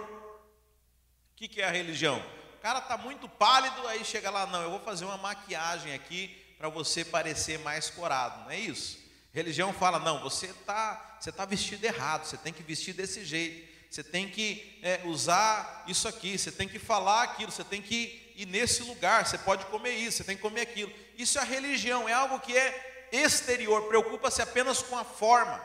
O 1.31 1.35
que, 1.35 1.47
que 1.47 1.63
é 1.63 1.65
a 1.65 1.71
religião? 1.71 2.23
Cara 2.65 2.79
está 2.79 2.97
muito 2.97 3.29
pálido, 3.29 3.87
aí 3.87 4.03
chega 4.03 4.31
lá, 4.31 4.47
não, 4.47 4.63
eu 4.63 4.71
vou 4.71 4.79
fazer 4.79 5.05
uma 5.05 5.17
maquiagem 5.17 5.93
aqui 5.93 6.35
para 6.57 6.67
você 6.67 7.05
parecer 7.05 7.59
mais 7.59 7.91
corado, 7.91 8.43
não 8.43 8.49
é 8.49 8.57
isso? 8.57 8.97
Religião 9.31 9.71
fala, 9.71 9.99
não, 9.99 10.19
você 10.19 10.47
está 10.47 11.17
você 11.19 11.31
tá 11.31 11.45
vestido 11.45 11.83
errado, 11.83 12.25
você 12.25 12.35
tem 12.35 12.51
que 12.51 12.63
vestir 12.63 12.95
desse 12.95 13.23
jeito, 13.23 13.71
você 13.87 14.03
tem 14.03 14.27
que 14.27 14.79
é, 14.81 14.99
usar 15.05 15.83
isso 15.85 16.07
aqui, 16.07 16.39
você 16.39 16.51
tem 16.51 16.67
que 16.67 16.79
falar 16.79 17.21
aquilo, 17.21 17.51
você 17.51 17.63
tem 17.63 17.83
que 17.83 18.33
ir 18.35 18.47
nesse 18.47 18.81
lugar, 18.81 19.27
você 19.27 19.37
pode 19.37 19.63
comer 19.65 19.91
isso, 19.97 20.17
você 20.17 20.23
tem 20.23 20.35
que 20.35 20.41
comer 20.41 20.61
aquilo. 20.61 20.91
Isso 21.19 21.37
é 21.37 21.43
religião, 21.43 22.09
é 22.09 22.13
algo 22.13 22.39
que 22.39 22.57
é 22.57 23.09
exterior, 23.11 23.83
preocupa-se 23.83 24.41
apenas 24.41 24.81
com 24.81 24.97
a 24.97 25.03
forma. 25.03 25.61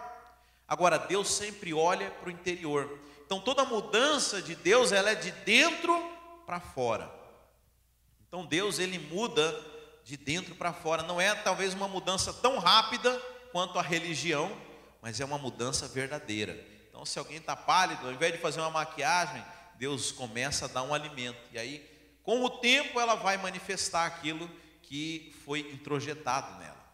Agora, 0.68 0.98
Deus 0.98 1.30
sempre 1.30 1.72
olha 1.72 2.10
para 2.10 2.28
o 2.28 2.30
interior. 2.30 2.98
Então, 3.24 3.40
toda 3.40 3.64
mudança 3.64 4.42
de 4.42 4.54
Deus, 4.54 4.92
ela 4.92 5.12
é 5.12 5.14
de 5.14 5.30
dentro 5.30 6.19
para 6.50 6.58
fora. 6.58 7.08
Então, 8.26 8.44
Deus, 8.44 8.80
ele 8.80 8.98
muda 8.98 9.56
de 10.02 10.16
dentro 10.16 10.52
para 10.56 10.72
fora. 10.72 11.00
Não 11.04 11.20
é 11.20 11.32
talvez 11.32 11.74
uma 11.74 11.86
mudança 11.86 12.32
tão 12.32 12.58
rápida 12.58 13.16
quanto 13.52 13.78
a 13.78 13.82
religião, 13.82 14.50
mas 15.00 15.20
é 15.20 15.24
uma 15.24 15.38
mudança 15.38 15.86
verdadeira. 15.86 16.60
Então, 16.88 17.06
se 17.06 17.20
alguém 17.20 17.36
está 17.36 17.54
pálido, 17.54 18.04
ao 18.04 18.12
invés 18.12 18.32
de 18.32 18.40
fazer 18.40 18.58
uma 18.58 18.70
maquiagem, 18.70 19.40
Deus 19.76 20.10
começa 20.10 20.64
a 20.64 20.68
dar 20.68 20.82
um 20.82 20.92
alimento. 20.92 21.38
E 21.52 21.58
aí, 21.58 21.88
com 22.24 22.44
o 22.44 22.50
tempo, 22.50 22.98
ela 22.98 23.14
vai 23.14 23.36
manifestar 23.36 24.06
aquilo 24.06 24.50
que 24.82 25.32
foi 25.44 25.60
introjetado 25.60 26.58
nela. 26.58 26.84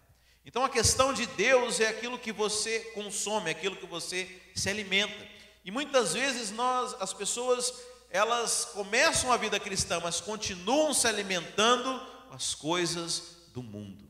Então, 0.44 0.66
a 0.66 0.68
questão 0.68 1.14
de 1.14 1.24
Deus 1.24 1.80
é 1.80 1.88
aquilo 1.88 2.18
que 2.18 2.30
você 2.30 2.80
consome, 2.94 3.50
aquilo 3.50 3.76
que 3.76 3.86
você 3.86 4.28
se 4.54 4.68
alimenta. 4.68 5.26
E 5.64 5.70
muitas 5.70 6.12
vezes 6.12 6.50
nós, 6.50 6.94
as 7.00 7.14
pessoas, 7.14 7.72
elas 8.16 8.64
começam 8.72 9.30
a 9.30 9.36
vida 9.36 9.60
cristã, 9.60 10.00
mas 10.00 10.20
continuam 10.20 10.94
se 10.94 11.06
alimentando 11.06 12.00
as 12.30 12.54
coisas 12.54 13.36
do 13.52 13.62
mundo. 13.62 14.08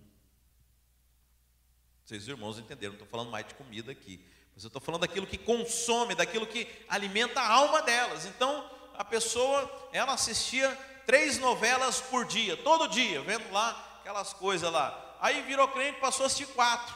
Vocês 2.05 2.29
irmãos 2.29 2.57
entenderam, 2.57 2.93
não 2.93 3.03
estou 3.03 3.09
falando 3.09 3.33
mais 3.33 3.47
de 3.49 3.55
comida 3.55 3.91
aqui, 3.91 4.25
mas 4.55 4.63
eu 4.63 4.69
estou 4.69 4.81
falando 4.81 5.01
daquilo 5.01 5.27
que 5.27 5.37
consome, 5.37 6.15
daquilo 6.15 6.47
que 6.47 6.69
alimenta 6.89 7.41
a 7.41 7.53
alma 7.53 7.83
delas. 7.83 8.27
Então, 8.27 8.71
a 8.95 9.05
pessoa, 9.05 9.89
ela 9.93 10.15
assistia 10.15 10.71
três 11.05 11.39
novelas 11.39 12.01
por 12.01 12.25
dia, 12.25 12.57
todo 12.57 12.89
dia, 12.89 13.21
vendo 13.23 13.51
lá 13.51 13.99
aquelas 13.99 14.33
coisas 14.33 14.71
lá. 14.71 15.17
Aí 15.21 15.43
virou 15.43 15.67
crente, 15.69 15.99
passou 15.99 16.25
a 16.25 16.27
assistir 16.29 16.47
quatro. 16.47 16.95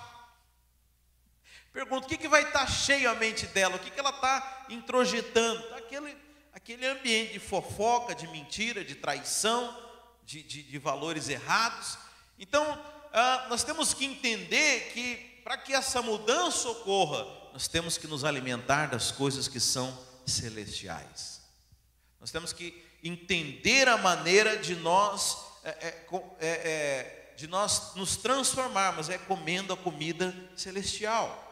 Pergunto, 1.73 2.07
o 2.07 2.09
que, 2.09 2.17
que 2.17 2.29
vai 2.29 2.45
estar 2.45 2.69
cheio 2.69 3.11
a 3.11 3.14
mente 3.14 3.47
dela? 3.49 3.76
O 3.76 3.79
que, 3.81 3.90
que 3.90 3.99
ela 3.99 4.11
está 4.11 4.67
introjetando? 4.69 5.75
Aquele, 5.75 6.17
aquele 6.62 6.87
ambiente 6.87 7.33
de 7.33 7.38
fofoca, 7.38 8.14
de 8.14 8.29
mentira, 8.29 8.85
de 8.85 8.95
traição, 8.95 9.76
de, 10.25 10.43
de, 10.43 10.62
de 10.62 10.79
valores 10.79 11.29
errados. 11.29 11.99
Então, 12.38 12.62
ah, 13.12 13.47
nós 13.49 13.64
temos 13.64 13.95
que 13.95 14.05
entender 14.05 14.93
que 14.93 15.40
para 15.43 15.57
que 15.57 15.73
essa 15.73 16.02
mudança 16.02 16.69
ocorra, 16.69 17.26
nós 17.52 17.67
temos 17.67 17.97
que 17.99 18.07
nos 18.07 18.25
alimentar 18.25 18.87
das 18.87 19.11
coisas 19.11 19.49
que 19.49 19.59
são 19.59 19.99
celestiais. 20.26 21.40
Nós 22.21 22.31
temos 22.31 22.52
que 22.52 22.85
entender 23.02 23.88
a 23.88 23.97
maneira 23.97 24.59
de 24.59 24.76
nós 24.76 25.38
é, 25.64 25.71
é, 25.71 26.07
é, 26.40 26.49
é, 26.49 27.35
de 27.37 27.47
nós 27.47 27.95
nos 27.95 28.17
transformarmos 28.17 29.09
é 29.09 29.17
comendo 29.17 29.73
a 29.73 29.76
comida 29.76 30.35
celestial. 30.55 31.47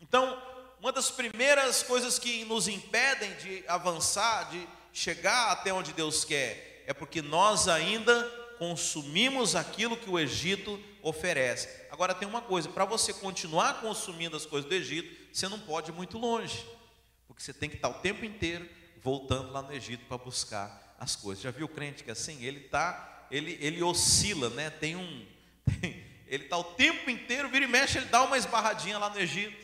Então, 0.00 0.40
uma 0.84 0.92
das 0.92 1.10
primeiras 1.10 1.82
coisas 1.82 2.18
que 2.18 2.44
nos 2.44 2.68
impedem 2.68 3.34
de 3.36 3.64
avançar, 3.66 4.50
de 4.50 4.68
chegar 4.92 5.50
até 5.50 5.72
onde 5.72 5.94
Deus 5.94 6.26
quer, 6.26 6.84
é 6.86 6.92
porque 6.92 7.22
nós 7.22 7.68
ainda 7.68 8.22
consumimos 8.58 9.56
aquilo 9.56 9.96
que 9.96 10.10
o 10.10 10.18
Egito 10.18 10.78
oferece. 11.00 11.70
Agora 11.90 12.14
tem 12.14 12.28
uma 12.28 12.42
coisa, 12.42 12.68
para 12.68 12.84
você 12.84 13.14
continuar 13.14 13.80
consumindo 13.80 14.36
as 14.36 14.44
coisas 14.44 14.68
do 14.68 14.74
Egito, 14.74 15.10
você 15.32 15.48
não 15.48 15.58
pode 15.58 15.90
ir 15.90 15.94
muito 15.94 16.18
longe, 16.18 16.66
porque 17.26 17.42
você 17.42 17.54
tem 17.54 17.70
que 17.70 17.76
estar 17.76 17.88
o 17.88 18.00
tempo 18.00 18.22
inteiro 18.22 18.68
voltando 19.02 19.52
lá 19.52 19.62
no 19.62 19.72
Egito 19.72 20.04
para 20.04 20.18
buscar 20.18 20.94
as 21.00 21.16
coisas. 21.16 21.42
Já 21.42 21.50
viu 21.50 21.64
o 21.64 21.70
crente 21.70 22.04
que 22.04 22.10
é 22.10 22.12
assim, 22.12 22.44
ele 22.44 22.60
tá, 22.60 23.26
ele, 23.30 23.56
ele 23.58 23.82
oscila, 23.82 24.50
né? 24.50 24.68
Tem 24.68 24.96
um, 24.96 25.26
tem, 25.80 26.04
ele 26.26 26.44
está 26.44 26.58
o 26.58 26.64
tempo 26.64 27.08
inteiro, 27.08 27.48
vira 27.48 27.64
e 27.64 27.68
mexe, 27.68 27.96
ele 27.96 28.08
dá 28.08 28.22
uma 28.22 28.36
esbarradinha 28.36 28.98
lá 28.98 29.08
no 29.08 29.18
Egito, 29.18 29.63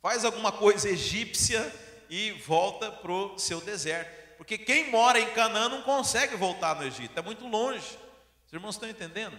faz 0.00 0.24
alguma 0.24 0.52
coisa 0.52 0.88
egípcia 0.88 1.74
e 2.08 2.32
volta 2.32 2.90
para 2.90 3.12
o 3.12 3.38
seu 3.38 3.60
deserto. 3.60 4.36
Porque 4.36 4.56
quem 4.56 4.90
mora 4.90 5.18
em 5.18 5.30
Canaã 5.32 5.68
não 5.68 5.82
consegue 5.82 6.36
voltar 6.36 6.76
no 6.76 6.84
Egito, 6.84 7.18
é 7.18 7.22
muito 7.22 7.46
longe. 7.46 7.98
Os 8.46 8.52
irmãos 8.52 8.76
estão 8.76 8.88
entendendo? 8.88 9.38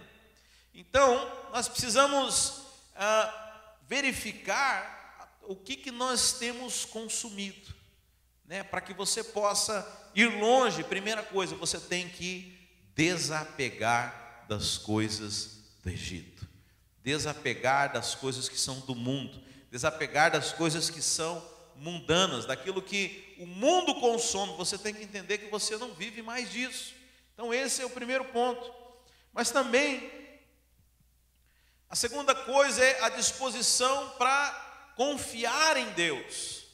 Então, 0.73 1.31
nós 1.51 1.67
precisamos 1.67 2.61
ah, 2.95 3.67
verificar 3.87 5.37
o 5.43 5.55
que, 5.55 5.75
que 5.75 5.89
nós 5.89 6.33
temos 6.33 6.85
consumido, 6.85 7.73
né? 8.45 8.61
para 8.61 8.81
que 8.81 8.93
você 8.93 9.23
possa 9.23 9.87
ir 10.13 10.27
longe. 10.39 10.83
Primeira 10.83 11.23
coisa, 11.23 11.55
você 11.55 11.79
tem 11.79 12.07
que 12.07 12.59
desapegar 12.93 14.45
das 14.47 14.77
coisas 14.77 15.59
do 15.81 15.89
Egito. 15.89 16.47
desapegar 17.01 17.93
das 17.93 18.13
coisas 18.13 18.49
que 18.49 18.59
são 18.59 18.81
do 18.81 18.93
mundo, 18.93 19.41
desapegar 19.71 20.31
das 20.31 20.51
coisas 20.51 20.89
que 20.89 21.01
são 21.01 21.43
mundanas, 21.75 22.45
daquilo 22.45 22.81
que 22.81 23.35
o 23.39 23.45
mundo 23.45 23.95
consome. 23.95 24.57
Você 24.57 24.77
tem 24.77 24.93
que 24.93 25.03
entender 25.03 25.37
que 25.37 25.49
você 25.49 25.77
não 25.77 25.93
vive 25.93 26.21
mais 26.21 26.51
disso. 26.51 26.93
Então, 27.33 27.53
esse 27.53 27.81
é 27.81 27.85
o 27.85 27.89
primeiro 27.89 28.25
ponto. 28.25 28.73
Mas 29.33 29.51
também, 29.51 30.11
a 31.89 31.95
segunda 31.95 32.35
coisa 32.35 32.83
é 32.83 33.03
a 33.03 33.09
disposição 33.09 34.09
para 34.17 34.93
confiar 34.95 35.77
em 35.77 35.89
Deus. 35.91 36.65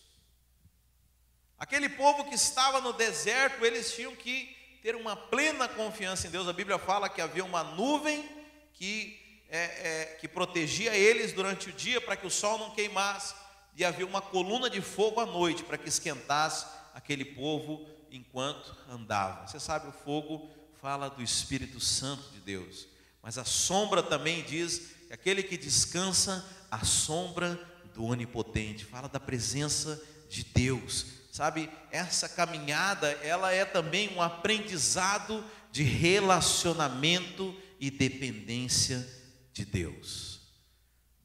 Aquele 1.57 1.87
povo 1.87 2.25
que 2.25 2.35
estava 2.35 2.81
no 2.81 2.91
deserto, 2.91 3.63
eles 3.63 3.93
tinham 3.93 4.15
que 4.15 4.55
ter 4.81 4.95
uma 4.95 5.15
plena 5.15 5.67
confiança 5.67 6.27
em 6.27 6.29
Deus. 6.31 6.47
A 6.47 6.53
Bíblia 6.53 6.77
fala 6.77 7.09
que 7.09 7.21
havia 7.21 7.45
uma 7.45 7.63
nuvem 7.63 8.27
que, 8.73 9.24
é, 9.49 9.57
é, 9.57 10.17
que 10.19 10.27
protegia 10.27 10.95
eles 10.95 11.33
durante 11.33 11.69
o 11.69 11.73
dia 11.73 12.01
para 12.01 12.15
que 12.15 12.27
o 12.27 12.31
sol 12.31 12.57
não 12.57 12.71
queimasse, 12.71 13.33
e 13.75 13.83
havia 13.83 14.05
uma 14.05 14.21
coluna 14.21 14.69
de 14.69 14.81
fogo 14.81 15.19
à 15.19 15.25
noite 15.25 15.63
para 15.63 15.77
que 15.77 15.89
esquentasse 15.89 16.65
aquele 16.93 17.25
povo 17.25 17.85
enquanto 18.09 18.75
andava. 18.89 19.45
Você 19.47 19.59
sabe, 19.59 19.89
o 19.89 19.91
fogo 19.91 20.49
fala 20.81 21.09
do 21.09 21.21
Espírito 21.21 21.79
Santo 21.79 22.29
de 22.31 22.39
Deus, 22.39 22.87
mas 23.21 23.37
a 23.37 23.43
sombra 23.43 24.01
também 24.01 24.43
diz 24.43 24.93
que 25.07 25.13
aquele 25.13 25.43
que 25.43 25.57
descansa 25.57 26.45
à 26.71 26.85
sombra 26.85 27.59
do 27.93 28.05
Onipotente, 28.05 28.85
fala 28.85 29.09
da 29.09 29.19
presença 29.19 30.01
de 30.29 30.43
Deus. 30.43 31.05
Sabe, 31.31 31.69
essa 31.91 32.29
caminhada, 32.29 33.11
ela 33.21 33.51
é 33.51 33.65
também 33.65 34.13
um 34.15 34.21
aprendizado 34.21 35.43
de 35.69 35.83
relacionamento 35.83 37.53
e 37.77 37.91
dependência 37.91 39.05
de 39.55 39.63
Deus. 39.63 40.41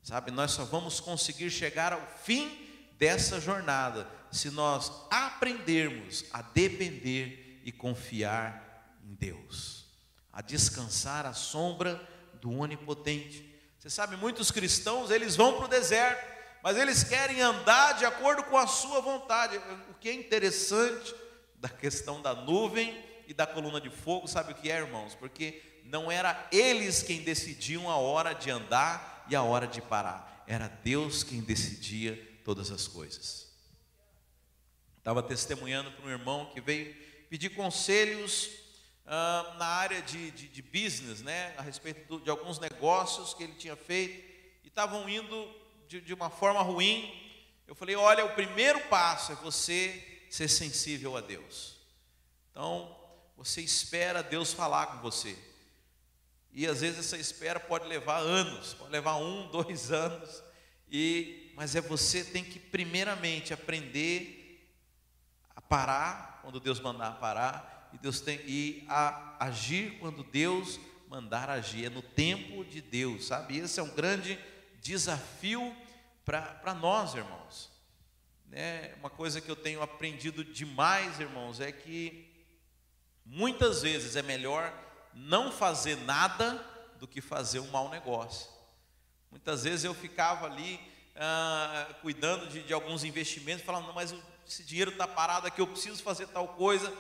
Sabe, 0.05 0.31
nós 0.31 0.53
só 0.53 0.65
vamos 0.65 1.01
conseguir 1.01 1.51
chegar 1.51 1.93
ao 1.93 2.07
fim 2.23 2.69
dessa 2.97 3.41
jornada 3.41 4.09
se 4.31 4.51
nós 4.51 4.91
aprendermos 5.11 6.25
a 6.33 6.41
depender 6.41 7.61
e 7.65 7.73
confiar 7.73 8.99
em 9.05 9.15
Deus, 9.15 9.87
a 10.33 10.41
descansar 10.41 11.27
à 11.27 11.33
sombra 11.33 12.01
do 12.41 12.53
Onipotente. 12.53 13.45
Você 13.79 13.91
sabe, 13.91 14.17
muitos 14.17 14.53
cristãos, 14.53 15.11
eles 15.11 15.35
vão 15.35 15.57
para 15.57 15.65
o 15.65 15.69
deserto, 15.69 16.25
mas 16.63 16.77
eles 16.77 17.03
querem 17.03 17.41
andar 17.41 17.95
de 17.95 18.05
acordo 18.05 18.45
com 18.45 18.57
a 18.57 18.67
sua 18.69 19.01
vontade. 19.01 19.61
O 19.91 19.95
que 19.95 20.09
é 20.09 20.15
interessante 20.15 21.15
da 21.57 21.69
questão 21.69 22.23
da 22.23 22.33
nuvem 22.33 23.05
e 23.27 23.35
da 23.35 23.47
coluna 23.47 23.81
de 23.81 23.91
fogo, 23.91 24.29
sabe 24.29 24.53
o 24.53 24.55
que 24.55 24.71
é, 24.71 24.77
irmãos? 24.77 25.15
Porque 25.17 25.63
não 25.91 26.11
era 26.11 26.49
eles 26.53 27.03
quem 27.03 27.23
decidiam 27.23 27.91
a 27.91 27.97
hora 27.97 28.33
de 28.33 28.51
andar 28.51 29.27
e 29.29 29.35
a 29.35 29.43
hora 29.43 29.67
de 29.67 29.83
parar, 29.83 30.45
era 30.47 30.69
Deus 30.69 31.23
quem 31.23 31.41
decidia 31.41 32.17
todas 32.45 32.71
as 32.71 32.87
coisas. 32.87 33.49
Estava 34.99 35.23
testemunhando 35.23 35.91
para 35.93 36.07
um 36.07 36.11
irmão 36.11 36.51
que 36.53 36.61
veio 36.61 36.95
pedir 37.29 37.51
conselhos 37.51 38.51
ah, 39.07 39.57
na 39.59 39.67
área 39.67 40.01
de, 40.03 40.31
de, 40.31 40.49
de, 40.49 40.63
business, 40.63 41.23
né, 41.23 41.55
a 41.57 41.63
respeito 41.63 42.07
do, 42.07 42.21
de 42.23 42.31
alguns 42.31 42.59
negócios 42.59 43.35
que 43.35 43.43
ele 43.43 43.55
tinha 43.55 43.75
feito 43.77 44.23
e 44.63 44.69
estavam 44.69 45.09
indo 45.09 45.49
de, 45.89 46.01
de 46.01 46.15
uma 46.15 46.31
forma 46.31 46.61
ruim. 46.61 47.13
Eu 47.67 47.75
falei: 47.75 47.97
olha, 47.97 48.25
o 48.25 48.35
primeiro 48.35 48.79
passo 48.89 49.33
é 49.33 49.35
você 49.37 50.27
ser 50.31 50.49
sensível 50.49 51.17
a 51.17 51.21
Deus. 51.21 51.77
Então, 52.51 52.97
você 53.37 53.61
espera 53.61 54.23
Deus 54.23 54.53
falar 54.53 54.87
com 54.87 54.99
você. 54.99 55.37
E 56.53 56.67
às 56.67 56.81
vezes 56.81 56.99
essa 56.99 57.17
espera 57.17 57.61
pode 57.61 57.87
levar 57.87 58.19
anos, 58.19 58.75
pode 58.75 58.91
levar 58.91 59.17
um, 59.17 59.49
dois 59.53 59.93
anos. 59.93 60.43
E 60.91 61.53
mas 61.57 61.77
é 61.77 61.81
você 61.81 62.25
tem 62.25 62.43
que 62.43 62.59
primeiramente 62.59 63.53
aprender 63.53 64.67
a 65.55 65.61
parar 65.61 66.41
quando 66.43 66.59
Deus 66.59 66.81
mandar 66.81 67.19
parar 67.21 67.91
e 67.93 67.99
Deus 67.99 68.21
tem 68.21 68.41
e 68.47 68.85
a 68.89 69.37
agir 69.45 69.99
quando 69.99 70.25
Deus 70.25 70.81
mandar 71.09 71.51
agir. 71.51 71.87
É 71.87 71.91
no 71.91 72.03
tempo 72.03 72.65
de 72.65 72.81
Deus, 72.81 73.27
sabe? 73.27 73.59
Esse 73.59 73.79
é 73.79 73.83
um 73.83 73.95
grande 73.95 74.39
desafio 74.81 75.77
para 76.25 76.75
nós, 76.75 77.15
irmãos. 77.15 77.71
Né? 78.47 78.95
Uma 78.99 79.11
coisa 79.11 79.41
que 79.41 79.51
eu 79.51 79.57
tenho 79.57 79.83
aprendido 79.83 80.45
demais, 80.45 81.21
irmãos, 81.21 81.61
é 81.61 81.71
que 81.71 82.29
muitas 83.25 83.83
vezes 83.83 84.17
é 84.17 84.23
melhor 84.23 84.73
não 85.15 85.51
fazer 85.51 85.97
nada 85.97 86.65
do 86.99 87.07
que 87.07 87.21
fazer 87.21 87.61
um 87.61 87.71
mau 87.71 87.89
negócio. 87.89 88.49
Muitas 89.31 89.65
vezes 89.65 89.85
eu 89.85 89.95
ficava 89.95 90.47
ali 90.47 90.81
ah, 91.17 91.87
cuidando 92.03 92.47
de, 92.49 92.63
de, 92.63 92.73
alguns 92.73 93.05
investimentos, 93.05 93.65
falando, 93.65 93.87
não, 93.87 93.95
mas 93.95 94.15
esse 94.47 94.65
dinheiro 94.65 94.91
está 94.91 95.07
parado 95.07 95.47
aqui, 95.47 95.61
eu 95.61 95.67
preciso 95.67 96.03
fazer 96.03 96.27
tal 96.29 96.49
coisa, 96.49 96.93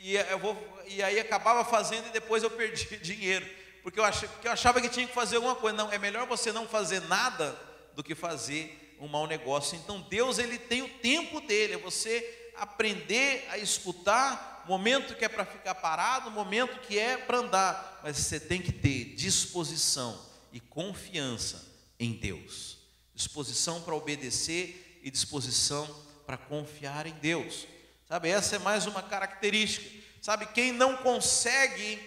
e, 0.00 0.14
eu 0.14 0.38
vou, 0.38 0.56
e 0.86 1.02
aí 1.02 1.18
acabava 1.18 1.64
fazendo 1.64 2.06
e 2.06 2.10
depois 2.10 2.42
eu 2.42 2.50
perdi 2.50 2.96
dinheiro, 3.02 3.46
porque 3.82 3.98
eu, 3.98 4.04
achava, 4.04 4.32
porque 4.32 4.48
eu 4.48 4.52
achava 4.52 4.80
que 4.80 4.88
tinha 4.88 5.06
que 5.06 5.14
fazer 5.14 5.36
alguma 5.36 5.54
coisa. 5.54 5.76
Não, 5.76 5.90
é 5.90 5.98
melhor 5.98 6.26
você 6.26 6.52
não 6.52 6.68
fazer 6.68 7.00
nada 7.02 7.58
do 7.94 8.04
que 8.04 8.14
fazer 8.14 8.96
um 9.00 9.08
mau 9.08 9.26
negócio. 9.26 9.76
Então 9.76 10.00
Deus 10.02 10.38
ele 10.38 10.58
tem 10.58 10.82
o 10.82 10.88
tempo 10.88 11.40
dele, 11.40 11.74
é 11.74 11.78
você 11.78 12.52
aprender 12.56 13.46
a 13.50 13.58
escutar 13.58 14.57
momento 14.68 15.14
que 15.14 15.24
é 15.24 15.28
para 15.28 15.46
ficar 15.46 15.74
parado, 15.76 16.30
momento 16.30 16.78
que 16.80 16.98
é 16.98 17.16
para 17.16 17.38
andar, 17.38 18.00
mas 18.04 18.18
você 18.18 18.38
tem 18.38 18.60
que 18.60 18.70
ter 18.70 19.14
disposição 19.16 20.20
e 20.52 20.60
confiança 20.60 21.64
em 21.98 22.12
Deus. 22.12 22.76
Disposição 23.14 23.80
para 23.80 23.94
obedecer 23.94 25.00
e 25.02 25.10
disposição 25.10 25.88
para 26.26 26.36
confiar 26.36 27.06
em 27.06 27.14
Deus. 27.14 27.66
Sabe, 28.06 28.28
essa 28.28 28.56
é 28.56 28.58
mais 28.58 28.86
uma 28.86 29.02
característica. 29.02 29.88
Sabe, 30.20 30.46
quem 30.46 30.70
não 30.70 30.98
consegue 30.98 31.98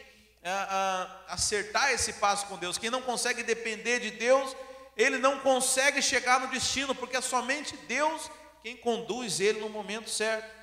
ah, 0.43 1.25
ah, 1.27 1.33
acertar 1.33 1.91
esse 1.91 2.13
passo 2.13 2.45
com 2.45 2.57
Deus, 2.57 2.77
quem 2.77 2.91
não 2.91 3.01
consegue 3.01 3.41
depender 3.41 3.99
de 3.99 4.11
Deus, 4.11 4.55
ele 4.95 5.17
não 5.17 5.39
consegue 5.39 5.99
chegar 6.01 6.39
no 6.39 6.47
destino, 6.47 6.93
porque 6.93 7.17
é 7.17 7.21
somente 7.21 7.75
Deus 7.87 8.29
quem 8.61 8.77
conduz 8.77 9.39
ele 9.39 9.59
no 9.59 9.69
momento 9.69 10.11
certo. 10.11 10.60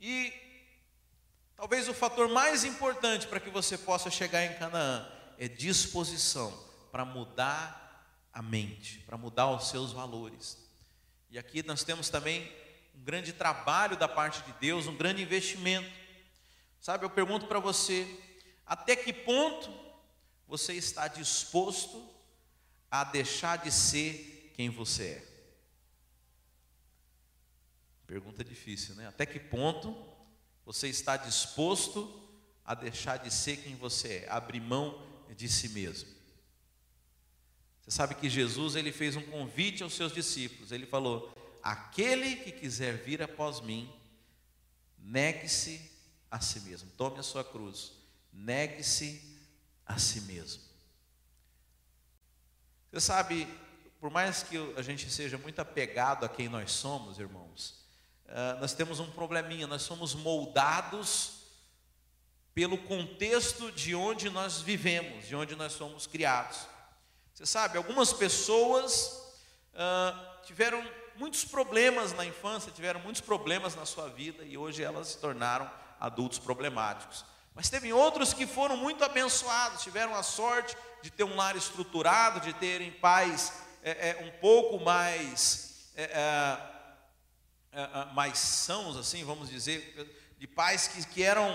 E 0.00 0.32
talvez 1.56 1.88
o 1.88 1.94
fator 1.94 2.28
mais 2.28 2.64
importante 2.64 3.26
para 3.26 3.40
que 3.40 3.50
você 3.50 3.78
possa 3.78 4.10
chegar 4.10 4.44
em 4.44 4.58
Canaã 4.58 5.08
é 5.38 5.48
disposição 5.48 6.52
para 6.90 7.04
mudar 7.04 7.84
a 8.32 8.42
mente, 8.42 8.98
para 9.00 9.16
mudar 9.16 9.50
os 9.50 9.68
seus 9.68 9.92
valores. 9.92 10.58
E 11.30 11.38
aqui 11.38 11.62
nós 11.64 11.82
temos 11.82 12.08
também 12.08 12.50
um 12.94 13.02
grande 13.02 13.32
trabalho 13.32 13.96
da 13.96 14.08
parte 14.08 14.42
de 14.42 14.52
Deus, 14.60 14.86
um 14.86 14.96
grande 14.96 15.22
investimento. 15.22 15.90
Sabe, 16.80 17.04
eu 17.04 17.10
pergunto 17.10 17.46
para 17.46 17.58
você, 17.58 18.06
até 18.66 18.94
que 18.94 19.12
ponto 19.12 19.72
você 20.46 20.74
está 20.74 21.08
disposto 21.08 22.08
a 22.90 23.02
deixar 23.04 23.58
de 23.58 23.72
ser 23.72 24.52
quem 24.54 24.70
você 24.70 25.04
é? 25.04 25.33
Pergunta 28.06 28.44
difícil, 28.44 28.94
né? 28.94 29.06
Até 29.06 29.24
que 29.24 29.38
ponto 29.38 29.96
você 30.64 30.88
está 30.88 31.16
disposto 31.16 32.22
a 32.64 32.74
deixar 32.74 33.18
de 33.18 33.32
ser 33.32 33.58
quem 33.58 33.76
você 33.76 34.24
é, 34.24 34.30
abrir 34.30 34.60
mão 34.60 35.06
de 35.36 35.48
si 35.48 35.68
mesmo? 35.70 36.08
Você 37.82 37.90
sabe 37.90 38.14
que 38.14 38.30
Jesus 38.30 38.76
ele 38.76 38.92
fez 38.92 39.14
um 39.16 39.22
convite 39.22 39.82
aos 39.82 39.94
seus 39.94 40.12
discípulos. 40.12 40.72
Ele 40.72 40.86
falou: 40.86 41.34
Aquele 41.62 42.36
que 42.36 42.52
quiser 42.52 42.96
vir 42.96 43.22
após 43.22 43.60
mim, 43.60 43.92
negue-se 44.98 45.90
a 46.30 46.40
si 46.40 46.60
mesmo. 46.60 46.90
Tome 46.96 47.18
a 47.18 47.22
sua 47.22 47.44
cruz, 47.44 47.92
negue-se 48.32 49.22
a 49.86 49.98
si 49.98 50.22
mesmo. 50.22 50.62
Você 52.90 53.00
sabe, 53.00 53.46
por 54.00 54.10
mais 54.10 54.42
que 54.42 54.56
a 54.76 54.82
gente 54.82 55.10
seja 55.10 55.36
muito 55.36 55.58
apegado 55.60 56.24
a 56.24 56.28
quem 56.28 56.48
nós 56.48 56.70
somos, 56.70 57.18
irmãos, 57.18 57.83
ah, 58.28 58.56
nós 58.60 58.72
temos 58.72 59.00
um 59.00 59.10
probleminha, 59.10 59.66
nós 59.66 59.82
somos 59.82 60.14
moldados 60.14 61.44
pelo 62.54 62.78
contexto 62.78 63.70
de 63.72 63.94
onde 63.94 64.30
nós 64.30 64.60
vivemos, 64.60 65.26
de 65.26 65.34
onde 65.34 65.56
nós 65.56 65.72
somos 65.72 66.06
criados. 66.06 66.58
Você 67.34 67.44
sabe, 67.44 67.76
algumas 67.76 68.12
pessoas 68.12 69.20
uh, 69.72 70.44
tiveram 70.44 70.84
muitos 71.16 71.44
problemas 71.44 72.12
na 72.12 72.24
infância, 72.24 72.70
tiveram 72.70 73.00
muitos 73.00 73.20
problemas 73.20 73.74
na 73.74 73.84
sua 73.84 74.08
vida 74.08 74.44
e 74.44 74.56
hoje 74.56 74.84
elas 74.84 75.08
se 75.08 75.18
tornaram 75.18 75.68
adultos 75.98 76.38
problemáticos. 76.38 77.24
Mas 77.52 77.68
teve 77.68 77.92
outros 77.92 78.32
que 78.32 78.46
foram 78.46 78.76
muito 78.76 79.04
abençoados, 79.04 79.82
tiveram 79.82 80.14
a 80.14 80.22
sorte 80.22 80.76
de 81.02 81.10
ter 81.10 81.24
um 81.24 81.34
lar 81.34 81.56
estruturado, 81.56 82.40
de 82.40 82.52
terem 82.52 82.92
pais 82.92 83.52
é, 83.82 84.10
é, 84.10 84.24
um 84.24 84.40
pouco 84.40 84.78
mais 84.84 85.90
é, 85.96 86.73
é, 87.74 87.82
é, 87.82 88.14
mais 88.14 88.38
sãos, 88.38 88.96
assim, 88.96 89.24
vamos 89.24 89.48
dizer, 89.48 90.34
de 90.38 90.46
pais 90.46 90.88
que, 90.88 91.06
que 91.06 91.22
eram 91.22 91.48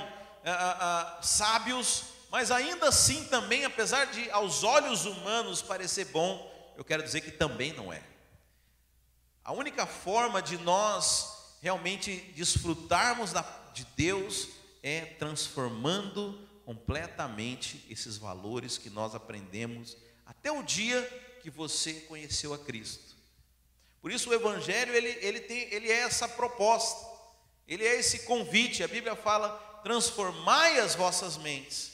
é, 0.44 1.22
sábios 1.22 2.04
mas 2.32 2.52
ainda 2.52 2.90
assim 2.90 3.26
também, 3.26 3.66
apesar 3.66 4.06
de 4.06 4.30
aos 4.30 4.64
olhos 4.64 5.06
humanos 5.06 5.62
parecer 5.62 6.06
bom, 6.06 6.74
eu 6.78 6.86
quero 6.86 7.04
dizer 7.04 7.22
que 7.22 7.32
também 7.32 7.74
não 7.74 7.92
é. 7.92 8.04
A 9.44 9.52
única 9.52 9.86
forma 9.88 10.42
de 10.42 10.58
nós 10.60 11.58
realmente 11.62 12.18
desfrutarmos 12.36 13.34
de 13.74 13.84
Deus 13.96 14.50
é 14.84 15.02
transformando 15.02 16.48
completamente 16.64 17.84
esses 17.90 18.16
valores 18.18 18.78
que 18.78 18.92
nós 18.92 19.16
aprendemos 19.16 19.98
até 20.24 20.52
o 20.52 20.62
dia 20.62 21.02
que 21.42 21.50
você 21.50 21.94
conheceu 22.02 22.54
a 22.54 22.60
Cristo. 22.60 23.09
Por 24.02 24.12
isso 24.12 24.30
o 24.30 24.34
Evangelho 24.34 24.94
ele, 24.94 25.18
ele, 25.22 25.42
tem, 25.42 25.68
ele 25.74 25.92
é 25.92 26.00
essa 26.02 26.28
proposta, 26.28 27.06
ele 27.68 27.86
é 27.86 27.96
esse 27.96 28.20
convite. 28.20 28.84
A 28.84 28.88
Bíblia 28.88 29.16
fala: 29.16 29.50
transformai 29.84 30.80
as 30.80 30.96
vossas 30.96 31.38
mentes, 31.38 31.92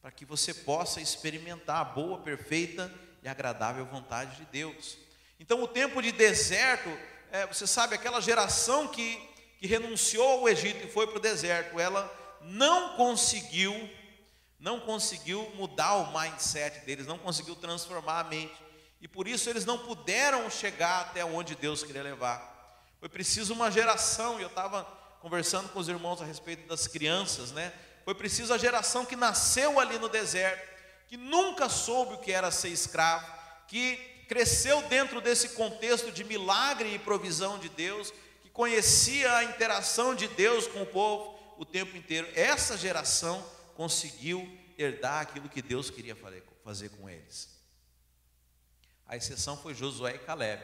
para 0.00 0.10
que 0.10 0.24
você 0.24 0.54
possa 0.54 1.00
experimentar 1.00 1.80
a 1.80 1.84
boa, 1.84 2.18
perfeita 2.18 2.92
e 3.22 3.28
agradável 3.28 3.84
vontade 3.86 4.36
de 4.36 4.44
Deus. 4.46 4.98
Então, 5.38 5.62
o 5.62 5.68
tempo 5.68 6.00
de 6.00 6.12
deserto, 6.12 6.88
é, 7.30 7.46
você 7.46 7.66
sabe, 7.66 7.94
aquela 7.94 8.20
geração 8.20 8.88
que, 8.88 9.20
que 9.58 9.66
renunciou 9.66 10.40
ao 10.40 10.48
Egito 10.48 10.86
e 10.86 10.90
foi 10.90 11.06
para 11.06 11.18
o 11.18 11.20
deserto, 11.20 11.78
ela 11.78 12.10
não 12.42 12.96
conseguiu, 12.96 13.90
não 14.58 14.80
conseguiu 14.80 15.50
mudar 15.54 15.96
o 15.96 16.18
mindset 16.18 16.80
deles, 16.84 17.06
não 17.06 17.18
conseguiu 17.18 17.56
transformar 17.56 18.20
a 18.20 18.24
mente, 18.24 18.54
e 19.02 19.08
por 19.08 19.26
isso 19.26 19.50
eles 19.50 19.64
não 19.64 19.76
puderam 19.76 20.48
chegar 20.48 21.00
até 21.00 21.24
onde 21.24 21.56
Deus 21.56 21.82
queria 21.82 22.04
levar. 22.04 22.50
Foi 23.00 23.08
preciso 23.08 23.52
uma 23.52 23.68
geração, 23.68 24.38
e 24.38 24.42
eu 24.42 24.48
estava 24.48 24.84
conversando 25.20 25.68
com 25.70 25.80
os 25.80 25.88
irmãos 25.88 26.22
a 26.22 26.24
respeito 26.24 26.68
das 26.68 26.86
crianças, 26.86 27.50
né? 27.50 27.72
Foi 28.04 28.14
preciso 28.14 28.54
a 28.54 28.58
geração 28.58 29.04
que 29.04 29.16
nasceu 29.16 29.80
ali 29.80 29.98
no 29.98 30.08
deserto, 30.08 30.70
que 31.08 31.16
nunca 31.16 31.68
soube 31.68 32.14
o 32.14 32.18
que 32.18 32.30
era 32.30 32.52
ser 32.52 32.68
escravo, 32.68 33.26
que 33.66 33.96
cresceu 34.28 34.80
dentro 34.82 35.20
desse 35.20 35.50
contexto 35.50 36.12
de 36.12 36.22
milagre 36.22 36.94
e 36.94 36.98
provisão 37.00 37.58
de 37.58 37.68
Deus, 37.68 38.12
que 38.40 38.50
conhecia 38.50 39.36
a 39.36 39.44
interação 39.44 40.14
de 40.14 40.28
Deus 40.28 40.68
com 40.68 40.82
o 40.82 40.86
povo 40.86 41.36
o 41.58 41.64
tempo 41.64 41.96
inteiro. 41.96 42.28
Essa 42.36 42.78
geração 42.78 43.44
conseguiu 43.74 44.48
herdar 44.78 45.22
aquilo 45.22 45.48
que 45.48 45.60
Deus 45.60 45.90
queria 45.90 46.16
fazer 46.64 46.88
com 46.90 47.10
eles. 47.10 47.61
A 49.12 49.16
exceção 49.18 49.58
foi 49.58 49.74
Josué 49.74 50.14
e 50.14 50.18
Caleb, 50.20 50.62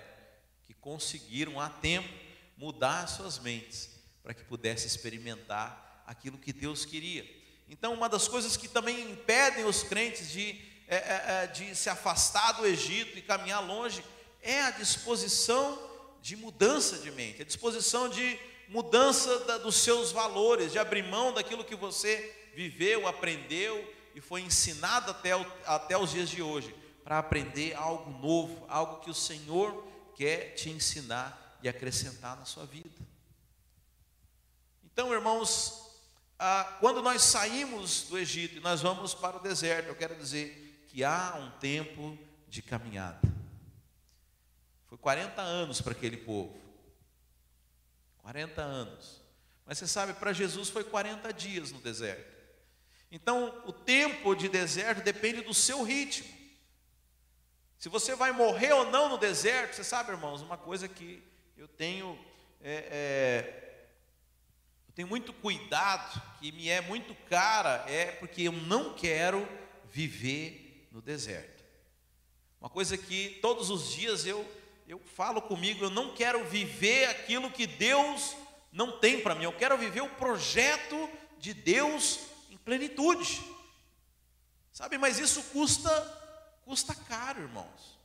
que 0.64 0.72
conseguiram 0.72 1.60
a 1.60 1.68
tempo 1.68 2.08
mudar 2.56 3.06
suas 3.06 3.38
mentes 3.38 3.90
para 4.22 4.32
que 4.32 4.42
pudesse 4.42 4.86
experimentar 4.86 6.02
aquilo 6.06 6.38
que 6.38 6.50
Deus 6.50 6.86
queria. 6.86 7.28
Então, 7.68 7.92
uma 7.92 8.08
das 8.08 8.26
coisas 8.26 8.56
que 8.56 8.66
também 8.66 9.10
impedem 9.10 9.66
os 9.66 9.82
crentes 9.82 10.30
de, 10.30 10.58
é, 10.88 10.96
é, 10.96 11.24
é, 11.26 11.46
de 11.48 11.74
se 11.74 11.90
afastar 11.90 12.52
do 12.52 12.64
Egito 12.64 13.18
e 13.18 13.20
caminhar 13.20 13.62
longe 13.62 14.02
é 14.40 14.62
a 14.62 14.70
disposição 14.70 15.78
de 16.22 16.34
mudança 16.34 16.96
de 16.96 17.10
mente, 17.10 17.42
a 17.42 17.44
disposição 17.44 18.08
de 18.08 18.40
mudança 18.66 19.40
da, 19.40 19.58
dos 19.58 19.74
seus 19.76 20.10
valores, 20.10 20.72
de 20.72 20.78
abrir 20.78 21.02
mão 21.02 21.34
daquilo 21.34 21.66
que 21.66 21.76
você 21.76 22.34
viveu, 22.54 23.06
aprendeu 23.06 23.94
e 24.14 24.22
foi 24.22 24.40
ensinado 24.40 25.10
até, 25.10 25.36
o, 25.36 25.46
até 25.66 25.98
os 25.98 26.12
dias 26.12 26.30
de 26.30 26.40
hoje, 26.40 26.74
para 27.08 27.20
aprender 27.20 27.72
algo 27.74 28.10
novo, 28.20 28.66
algo 28.68 29.00
que 29.00 29.08
o 29.08 29.14
Senhor 29.14 29.82
quer 30.14 30.52
te 30.52 30.68
ensinar 30.68 31.56
e 31.62 31.68
acrescentar 31.68 32.36
na 32.36 32.44
sua 32.44 32.66
vida. 32.66 32.90
Então, 34.84 35.10
irmãos, 35.14 35.90
ah, 36.38 36.76
quando 36.80 37.00
nós 37.00 37.22
saímos 37.22 38.02
do 38.02 38.18
Egito 38.18 38.58
e 38.58 38.60
nós 38.60 38.82
vamos 38.82 39.14
para 39.14 39.38
o 39.38 39.40
deserto, 39.40 39.86
eu 39.86 39.94
quero 39.94 40.14
dizer 40.16 40.84
que 40.88 41.02
há 41.02 41.34
um 41.38 41.50
tempo 41.58 42.18
de 42.46 42.60
caminhada. 42.60 43.26
Foi 44.86 44.98
40 44.98 45.40
anos 45.40 45.80
para 45.80 45.92
aquele 45.92 46.18
povo. 46.18 46.60
40 48.18 48.60
anos. 48.60 49.22
Mas 49.64 49.78
você 49.78 49.86
sabe, 49.86 50.12
para 50.12 50.34
Jesus 50.34 50.68
foi 50.68 50.84
40 50.84 51.32
dias 51.32 51.72
no 51.72 51.80
deserto. 51.80 52.36
Então, 53.10 53.62
o 53.64 53.72
tempo 53.72 54.34
de 54.34 54.46
deserto 54.46 55.02
depende 55.02 55.40
do 55.40 55.54
seu 55.54 55.82
ritmo. 55.82 56.36
Se 57.78 57.88
você 57.88 58.14
vai 58.14 58.32
morrer 58.32 58.72
ou 58.72 58.90
não 58.90 59.08
no 59.08 59.18
deserto, 59.18 59.76
você 59.76 59.84
sabe, 59.84 60.10
irmãos, 60.10 60.42
uma 60.42 60.56
coisa 60.56 60.88
que 60.88 61.22
eu 61.56 61.68
tenho 61.68 62.18
é, 62.60 62.88
é, 62.90 63.68
tenho 64.98 65.06
muito 65.06 65.32
cuidado, 65.32 66.20
que 66.40 66.50
me 66.50 66.68
é 66.68 66.80
muito 66.80 67.14
cara, 67.28 67.84
é 67.86 68.06
porque 68.06 68.42
eu 68.42 68.50
não 68.50 68.94
quero 68.94 69.48
viver 69.84 70.88
no 70.90 71.00
deserto. 71.00 71.62
Uma 72.60 72.68
coisa 72.68 72.98
que 72.98 73.38
todos 73.40 73.70
os 73.70 73.92
dias 73.92 74.26
eu, 74.26 74.44
eu 74.88 74.98
falo 75.14 75.40
comigo, 75.40 75.84
eu 75.84 75.90
não 75.90 76.16
quero 76.16 76.44
viver 76.46 77.04
aquilo 77.10 77.48
que 77.48 77.64
Deus 77.64 78.36
não 78.72 78.98
tem 78.98 79.20
para 79.20 79.36
mim, 79.36 79.44
eu 79.44 79.52
quero 79.52 79.78
viver 79.78 80.00
o 80.00 80.08
projeto 80.16 81.08
de 81.38 81.54
Deus 81.54 82.18
em 82.50 82.56
plenitude. 82.56 83.40
Sabe, 84.72 84.98
mas 84.98 85.20
isso 85.20 85.44
custa 85.52 86.17
custa 86.68 86.94
caro, 86.94 87.40
irmãos. 87.40 87.98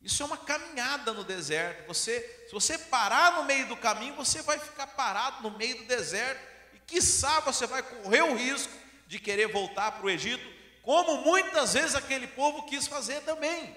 Isso 0.00 0.22
é 0.22 0.26
uma 0.26 0.38
caminhada 0.38 1.12
no 1.12 1.22
deserto. 1.22 1.86
Você, 1.86 2.46
se 2.46 2.52
você 2.52 2.78
parar 2.78 3.34
no 3.34 3.44
meio 3.44 3.68
do 3.68 3.76
caminho, 3.76 4.14
você 4.14 4.40
vai 4.40 4.58
ficar 4.58 4.86
parado 4.86 5.42
no 5.42 5.56
meio 5.58 5.76
do 5.76 5.84
deserto 5.84 6.40
e 6.72 6.78
quiçá 6.78 7.40
você 7.40 7.66
vai 7.66 7.82
correr 7.82 8.22
o 8.22 8.34
risco 8.34 8.72
de 9.06 9.18
querer 9.18 9.48
voltar 9.48 9.92
para 9.92 10.06
o 10.06 10.10
Egito, 10.10 10.42
como 10.82 11.18
muitas 11.18 11.74
vezes 11.74 11.94
aquele 11.94 12.26
povo 12.28 12.62
quis 12.62 12.86
fazer 12.86 13.20
também. 13.24 13.76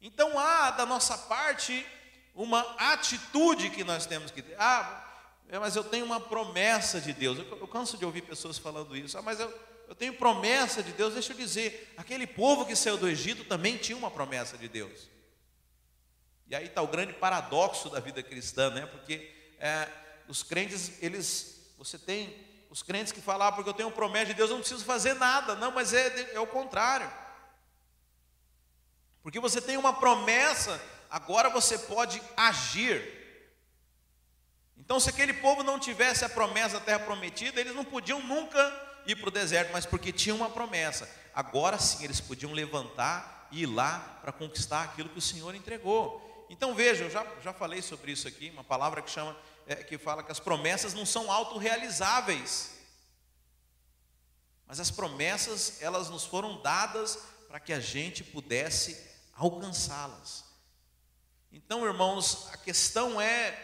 Então 0.00 0.38
há 0.38 0.70
da 0.70 0.86
nossa 0.86 1.18
parte 1.18 1.86
uma 2.34 2.60
atitude 2.78 3.68
que 3.68 3.84
nós 3.84 4.06
temos 4.06 4.30
que 4.30 4.40
ter. 4.40 4.56
Ah, 4.58 5.04
mas 5.60 5.76
eu 5.76 5.84
tenho 5.84 6.06
uma 6.06 6.20
promessa 6.20 6.98
de 6.98 7.12
Deus. 7.12 7.38
Eu, 7.38 7.58
eu 7.58 7.68
canso 7.68 7.98
de 7.98 8.06
ouvir 8.06 8.22
pessoas 8.22 8.56
falando 8.56 8.96
isso. 8.96 9.18
Ah, 9.18 9.22
mas 9.22 9.38
eu, 9.38 9.75
eu 9.88 9.94
tenho 9.94 10.14
promessa 10.14 10.82
de 10.82 10.92
Deus. 10.92 11.14
Deixa 11.14 11.32
eu 11.32 11.36
dizer, 11.36 11.92
aquele 11.96 12.26
povo 12.26 12.66
que 12.66 12.74
saiu 12.74 12.96
do 12.96 13.08
Egito 13.08 13.44
também 13.44 13.76
tinha 13.76 13.96
uma 13.96 14.10
promessa 14.10 14.58
de 14.58 14.68
Deus. 14.68 15.08
E 16.48 16.54
aí 16.54 16.66
está 16.66 16.82
o 16.82 16.88
grande 16.88 17.12
paradoxo 17.12 17.88
da 17.90 18.00
vida 18.00 18.22
cristã, 18.22 18.70
né? 18.70 18.86
Porque 18.86 19.32
é, 19.58 19.88
os 20.28 20.42
crentes, 20.42 21.02
eles, 21.02 21.72
você 21.78 21.98
tem 21.98 22.46
os 22.70 22.82
crentes 22.82 23.12
que 23.12 23.20
falam, 23.20 23.48
ah, 23.48 23.52
porque 23.52 23.70
eu 23.70 23.74
tenho 23.74 23.90
promessa 23.90 24.26
de 24.26 24.34
Deus, 24.34 24.50
eu 24.50 24.56
não 24.56 24.60
preciso 24.60 24.84
fazer 24.84 25.14
nada. 25.14 25.54
Não, 25.54 25.72
mas 25.72 25.92
é, 25.92 26.34
é 26.34 26.40
o 26.40 26.46
contrário. 26.46 27.10
Porque 29.22 29.40
você 29.40 29.60
tem 29.60 29.76
uma 29.76 29.92
promessa, 29.94 30.80
agora 31.10 31.48
você 31.48 31.78
pode 31.78 32.22
agir. 32.36 33.14
Então, 34.76 35.00
se 35.00 35.10
aquele 35.10 35.32
povo 35.32 35.64
não 35.64 35.80
tivesse 35.80 36.24
a 36.24 36.28
promessa 36.28 36.78
da 36.78 36.84
terra 36.84 37.00
prometida, 37.00 37.60
eles 37.60 37.74
não 37.74 37.84
podiam 37.84 38.22
nunca 38.22 38.85
ir 39.06 39.16
para 39.16 39.28
o 39.28 39.32
deserto, 39.32 39.72
mas 39.72 39.86
porque 39.86 40.12
tinha 40.12 40.34
uma 40.34 40.50
promessa. 40.50 41.08
Agora 41.34 41.78
sim 41.78 42.04
eles 42.04 42.20
podiam 42.20 42.52
levantar 42.52 43.48
e 43.50 43.62
ir 43.62 43.66
lá 43.66 44.18
para 44.20 44.32
conquistar 44.32 44.82
aquilo 44.82 45.08
que 45.08 45.18
o 45.18 45.22
Senhor 45.22 45.54
entregou. 45.54 46.46
Então 46.48 46.74
veja, 46.74 47.04
eu 47.04 47.10
já, 47.10 47.26
já 47.42 47.52
falei 47.52 47.82
sobre 47.82 48.12
isso 48.12 48.26
aqui, 48.28 48.50
uma 48.50 48.64
palavra 48.64 49.02
que 49.02 49.10
chama, 49.10 49.36
é, 49.66 49.76
que 49.76 49.98
fala 49.98 50.22
que 50.22 50.32
as 50.32 50.40
promessas 50.40 50.94
não 50.94 51.06
são 51.06 51.30
autorrealizáveis. 51.30 52.72
Mas 54.66 54.80
as 54.80 54.90
promessas, 54.90 55.80
elas 55.80 56.08
nos 56.08 56.24
foram 56.24 56.60
dadas 56.60 57.18
para 57.48 57.60
que 57.60 57.72
a 57.72 57.80
gente 57.80 58.24
pudesse 58.24 59.00
alcançá-las. 59.34 60.44
Então, 61.52 61.86
irmãos, 61.86 62.48
a 62.52 62.56
questão 62.56 63.20
é 63.20 63.62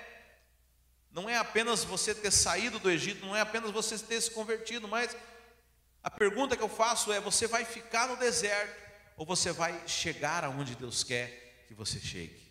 não 1.13 1.29
é 1.29 1.37
apenas 1.37 1.85
você 1.85 2.15
ter 2.15 2.31
saído 2.31 2.79
do 2.79 2.91
Egito, 2.91 3.27
não 3.27 3.37
é 3.37 3.41
apenas 3.43 3.71
você 3.71 3.99
ter 3.99 4.19
se 4.21 4.31
convertido, 4.31 4.89
mas 4.89 5.15
a 6.03 6.11
pergunta 6.11 6.57
que 6.57 6.63
eu 6.63 6.69
faço 6.69 7.13
é: 7.13 7.21
você 7.21 7.47
vai 7.47 7.65
ficar 7.65 8.09
no 8.09 8.17
deserto 8.17 8.81
ou 9.17 9.25
você 9.25 9.53
vai 9.53 9.87
chegar 9.87 10.45
aonde 10.45 10.75
Deus 10.75 11.05
quer 11.05 11.65
que 11.69 11.75
você 11.75 12.01
chegue? 12.01 12.43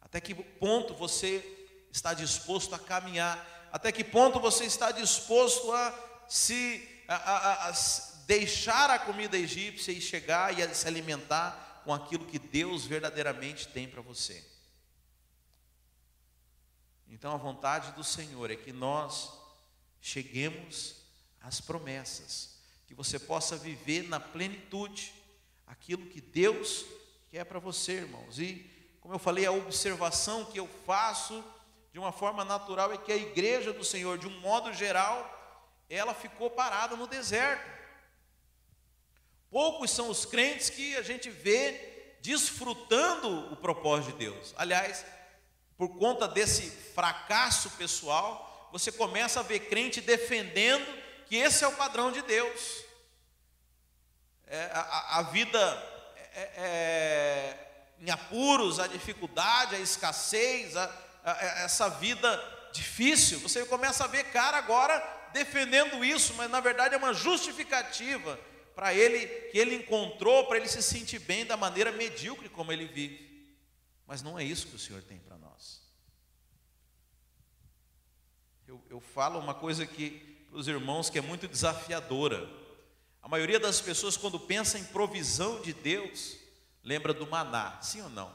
Até 0.00 0.20
que 0.20 0.34
ponto 0.34 0.94
você 0.94 1.44
está 1.90 2.12
disposto 2.12 2.74
a 2.74 2.78
caminhar? 2.78 3.68
Até 3.72 3.90
que 3.92 4.04
ponto 4.04 4.40
você 4.40 4.64
está 4.64 4.90
disposto 4.90 5.72
a 5.72 6.24
se 6.28 6.86
a, 7.08 7.14
a, 7.14 7.68
a 7.68 7.72
deixar 8.26 8.90
a 8.90 8.98
comida 8.98 9.36
egípcia 9.36 9.92
e 9.92 10.00
chegar 10.00 10.58
e 10.58 10.74
se 10.74 10.86
alimentar 10.86 11.82
com 11.84 11.92
aquilo 11.92 12.26
que 12.26 12.38
Deus 12.38 12.84
verdadeiramente 12.84 13.68
tem 13.68 13.88
para 13.88 14.02
você? 14.02 14.44
Então 17.08 17.32
a 17.32 17.38
vontade 17.38 17.92
do 17.92 18.04
Senhor 18.04 18.50
é 18.50 18.56
que 18.56 18.72
nós 18.72 19.32
cheguemos 20.00 20.97
as 21.40 21.60
promessas, 21.60 22.58
que 22.86 22.94
você 22.94 23.18
possa 23.18 23.56
viver 23.56 24.02
na 24.08 24.18
plenitude 24.18 25.12
aquilo 25.66 26.06
que 26.06 26.20
Deus 26.20 26.84
quer 27.30 27.44
para 27.44 27.58
você, 27.58 27.92
irmãos. 27.92 28.38
E, 28.38 28.68
como 29.00 29.14
eu 29.14 29.18
falei, 29.18 29.46
a 29.46 29.52
observação 29.52 30.44
que 30.46 30.58
eu 30.58 30.68
faço 30.86 31.44
de 31.92 31.98
uma 31.98 32.12
forma 32.12 32.44
natural 32.44 32.92
é 32.92 32.98
que 32.98 33.12
a 33.12 33.16
igreja 33.16 33.72
do 33.72 33.84
Senhor, 33.84 34.18
de 34.18 34.26
um 34.26 34.40
modo 34.40 34.72
geral, 34.72 35.34
ela 35.88 36.14
ficou 36.14 36.50
parada 36.50 36.96
no 36.96 37.06
deserto. 37.06 37.78
Poucos 39.50 39.90
são 39.90 40.10
os 40.10 40.24
crentes 40.24 40.68
que 40.68 40.96
a 40.96 41.02
gente 41.02 41.30
vê 41.30 42.16
desfrutando 42.20 43.52
o 43.52 43.56
propósito 43.56 44.12
de 44.12 44.18
Deus. 44.18 44.54
Aliás, 44.56 45.04
por 45.76 45.96
conta 45.96 46.28
desse 46.28 46.70
fracasso 46.70 47.70
pessoal, 47.70 48.68
você 48.72 48.92
começa 48.92 49.40
a 49.40 49.42
ver 49.42 49.60
crente 49.60 50.00
defendendo 50.00 50.86
que 51.28 51.36
esse 51.36 51.62
é 51.62 51.68
o 51.68 51.76
padrão 51.76 52.10
de 52.10 52.22
Deus. 52.22 52.84
É, 54.46 54.70
a, 54.72 55.18
a, 55.18 55.22
vida 55.22 55.58
é, 56.34 56.40
é, 56.56 57.58
em 58.00 58.10
apuros, 58.10 58.80
a 58.80 58.86
dificuldade, 58.86 59.76
a 59.76 59.80
escassez, 59.80 60.74
a, 60.74 60.90
essa 61.64 61.90
vida 61.90 62.70
difícil, 62.72 63.40
você 63.40 63.64
começa 63.66 64.04
a 64.04 64.06
ver 64.06 64.24
cara 64.32 64.56
agora 64.56 64.98
defendendo 65.32 66.02
isso, 66.02 66.32
mas 66.34 66.50
na 66.50 66.60
verdade 66.60 66.94
é 66.94 66.98
uma 66.98 67.12
justificativa 67.12 68.38
para 68.74 68.94
ele 68.94 69.26
que 69.50 69.58
ele 69.58 69.74
encontrou 69.74 70.46
para 70.46 70.56
ele 70.56 70.68
se 70.68 70.82
sentir 70.82 71.18
bem 71.18 71.44
da 71.44 71.56
maneira 71.56 71.92
medíocre 71.92 72.48
como 72.48 72.72
ele 72.72 72.86
vive. 72.86 73.28
Mas 74.06 74.22
não 74.22 74.38
é 74.38 74.44
isso 74.44 74.68
que 74.68 74.76
o 74.76 74.78
Senhor 74.78 75.02
tem 75.02 75.18
para 75.18 75.36
nós. 75.36 75.82
Eu, 78.66 78.82
eu 78.88 79.00
falo 79.00 79.38
uma 79.38 79.54
coisa 79.54 79.86
que 79.86 80.27
para 80.48 80.58
os 80.58 80.68
irmãos 80.68 81.10
que 81.10 81.18
é 81.18 81.22
muito 81.22 81.46
desafiadora. 81.46 82.48
A 83.22 83.28
maioria 83.28 83.60
das 83.60 83.80
pessoas 83.80 84.16
quando 84.16 84.40
pensa 84.40 84.78
em 84.78 84.84
provisão 84.84 85.60
de 85.60 85.72
Deus 85.72 86.36
lembra 86.82 87.12
do 87.12 87.26
maná, 87.26 87.80
sim 87.82 88.00
ou 88.00 88.10
não? 88.10 88.34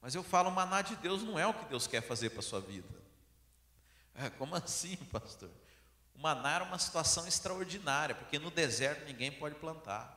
Mas 0.00 0.14
eu 0.14 0.22
falo, 0.22 0.48
o 0.48 0.52
maná 0.52 0.80
de 0.80 0.96
Deus 0.96 1.22
não 1.22 1.38
é 1.38 1.46
o 1.46 1.52
que 1.52 1.66
Deus 1.66 1.86
quer 1.86 2.00
fazer 2.00 2.30
para 2.30 2.40
a 2.40 2.42
sua 2.42 2.60
vida. 2.60 2.88
É, 4.14 4.30
como 4.30 4.54
assim, 4.54 4.96
pastor? 5.12 5.50
O 6.14 6.18
maná 6.18 6.54
era 6.54 6.64
uma 6.64 6.78
situação 6.78 7.26
extraordinária, 7.26 8.14
porque 8.14 8.38
no 8.38 8.50
deserto 8.50 9.04
ninguém 9.04 9.30
pode 9.30 9.56
plantar. 9.56 10.16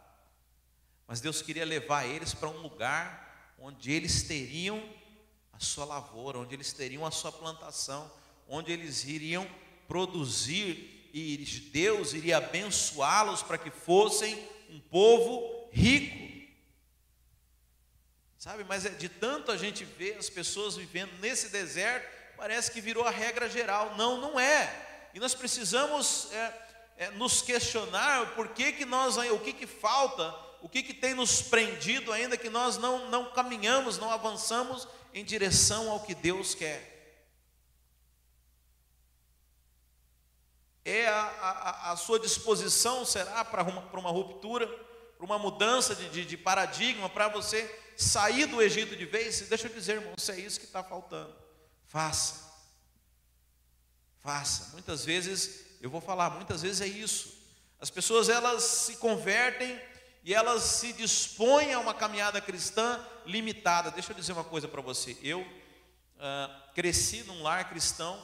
Mas 1.06 1.20
Deus 1.20 1.42
queria 1.42 1.66
levar 1.66 2.06
eles 2.06 2.34
para 2.34 2.48
um 2.48 2.62
lugar 2.62 3.54
onde 3.60 3.92
eles 3.92 4.24
teriam 4.24 4.82
a 5.52 5.60
sua 5.60 5.86
lavoura, 5.86 6.40
onde 6.40 6.56
eles 6.56 6.72
teriam 6.72 7.06
a 7.06 7.12
sua 7.12 7.32
plantação, 7.32 8.10
onde 8.48 8.72
eles 8.72 9.04
iriam 9.04 9.48
produzir 9.88 11.10
e 11.14 11.38
Deus 11.72 12.14
iria 12.14 12.38
abençoá-los 12.38 13.44
para 13.44 13.58
que 13.58 13.70
fossem 13.70 14.36
um 14.70 14.80
povo 14.80 15.70
rico. 15.72 16.24
Sabe, 18.40 18.64
mas 18.64 18.86
é 18.86 18.90
de 18.90 19.08
tanto 19.08 19.52
a 19.52 19.58
gente 19.58 19.86
ver 19.86 20.18
as 20.18 20.30
pessoas 20.30 20.76
vivendo 20.76 21.12
nesse 21.20 21.50
deserto, 21.50 22.06
parece 22.36 22.72
que 22.72 22.82
virou 22.82 23.06
a 23.06 23.12
regra 23.12 23.48
geral. 23.48 23.96
Não, 23.96 24.20
não 24.20 24.40
é. 24.40 25.10
E 25.14 25.20
nós 25.20 25.36
precisamos 25.36 26.30
é, 26.34 26.54
é, 26.98 27.12
nos 27.12 27.42
questionar 27.42 28.34
por 28.36 28.50
que, 28.50 28.74
que 28.74 28.84
nós, 28.84 29.16
o 29.16 29.40
que, 29.40 29.54
que 29.54 29.68
falta, 29.68 30.36
o 30.62 30.68
que, 30.68 30.82
que 30.82 30.94
tem 30.94 31.14
nos 31.14 31.42
prendido 31.42 32.12
ainda 32.12 32.36
que 32.36 32.50
nós 32.50 32.78
não, 32.78 33.10
não 33.10 33.32
caminhamos, 33.32 33.98
não 33.98 34.12
avançamos 34.12 34.88
em 35.14 35.24
direção 35.24 35.92
ao 35.92 36.02
que 36.02 36.16
Deus 36.16 36.56
quer. 36.56 36.93
É 40.86 41.08
a, 41.08 41.22
a, 41.22 41.92
a 41.92 41.96
sua 41.96 42.20
disposição 42.20 43.06
será 43.06 43.46
para 43.46 43.64
uma, 43.64 43.82
para 43.82 44.00
uma 44.00 44.10
ruptura, 44.10 44.68
para 45.18 45.26
uma 45.26 45.40
mudança 45.40 45.96
de, 45.96 46.10
de, 46.10 46.26
de 46.26 46.38
paradigma, 46.38 47.10
para 47.10 47.28
você 47.28 47.80
sair 47.96 48.46
do 48.46 48.62
Egito 48.62 48.96
de 48.96 49.06
vez, 49.06 49.42
deixa 49.42 49.68
eu 49.68 49.74
dizer, 49.74 49.94
irmão, 49.94 50.14
se 50.18 50.32
é 50.32 50.40
isso 50.40 50.60
que 50.60 50.66
está 50.66 50.84
faltando, 50.84 51.34
faça. 51.86 52.52
Faça. 54.20 54.72
Muitas 54.74 55.04
vezes, 55.06 55.66
eu 55.82 55.90
vou 55.90 56.02
falar, 56.02 56.30
muitas 56.32 56.62
vezes 56.62 56.82
é 56.82 56.88
isso. 56.88 57.34
As 57.80 57.90
pessoas 57.90 58.30
elas 58.30 58.64
se 58.64 58.96
convertem 58.98 59.80
e 60.24 60.34
elas 60.34 60.64
se 60.64 60.94
dispõem 60.94 61.74
a 61.74 61.80
uma 61.80 61.94
caminhada 61.94 62.40
cristã 62.40 63.06
limitada. 63.26 63.92
Deixa 63.92 64.14
eu 64.14 64.16
dizer 64.16 64.32
uma 64.32 64.44
coisa 64.44 64.68
para 64.68 64.82
você. 64.82 65.18
Eu 65.22 65.46
ah, 66.18 66.50
cresci 66.74 67.24
num 67.24 67.44
lar 67.44 67.68
cristão, 67.68 68.18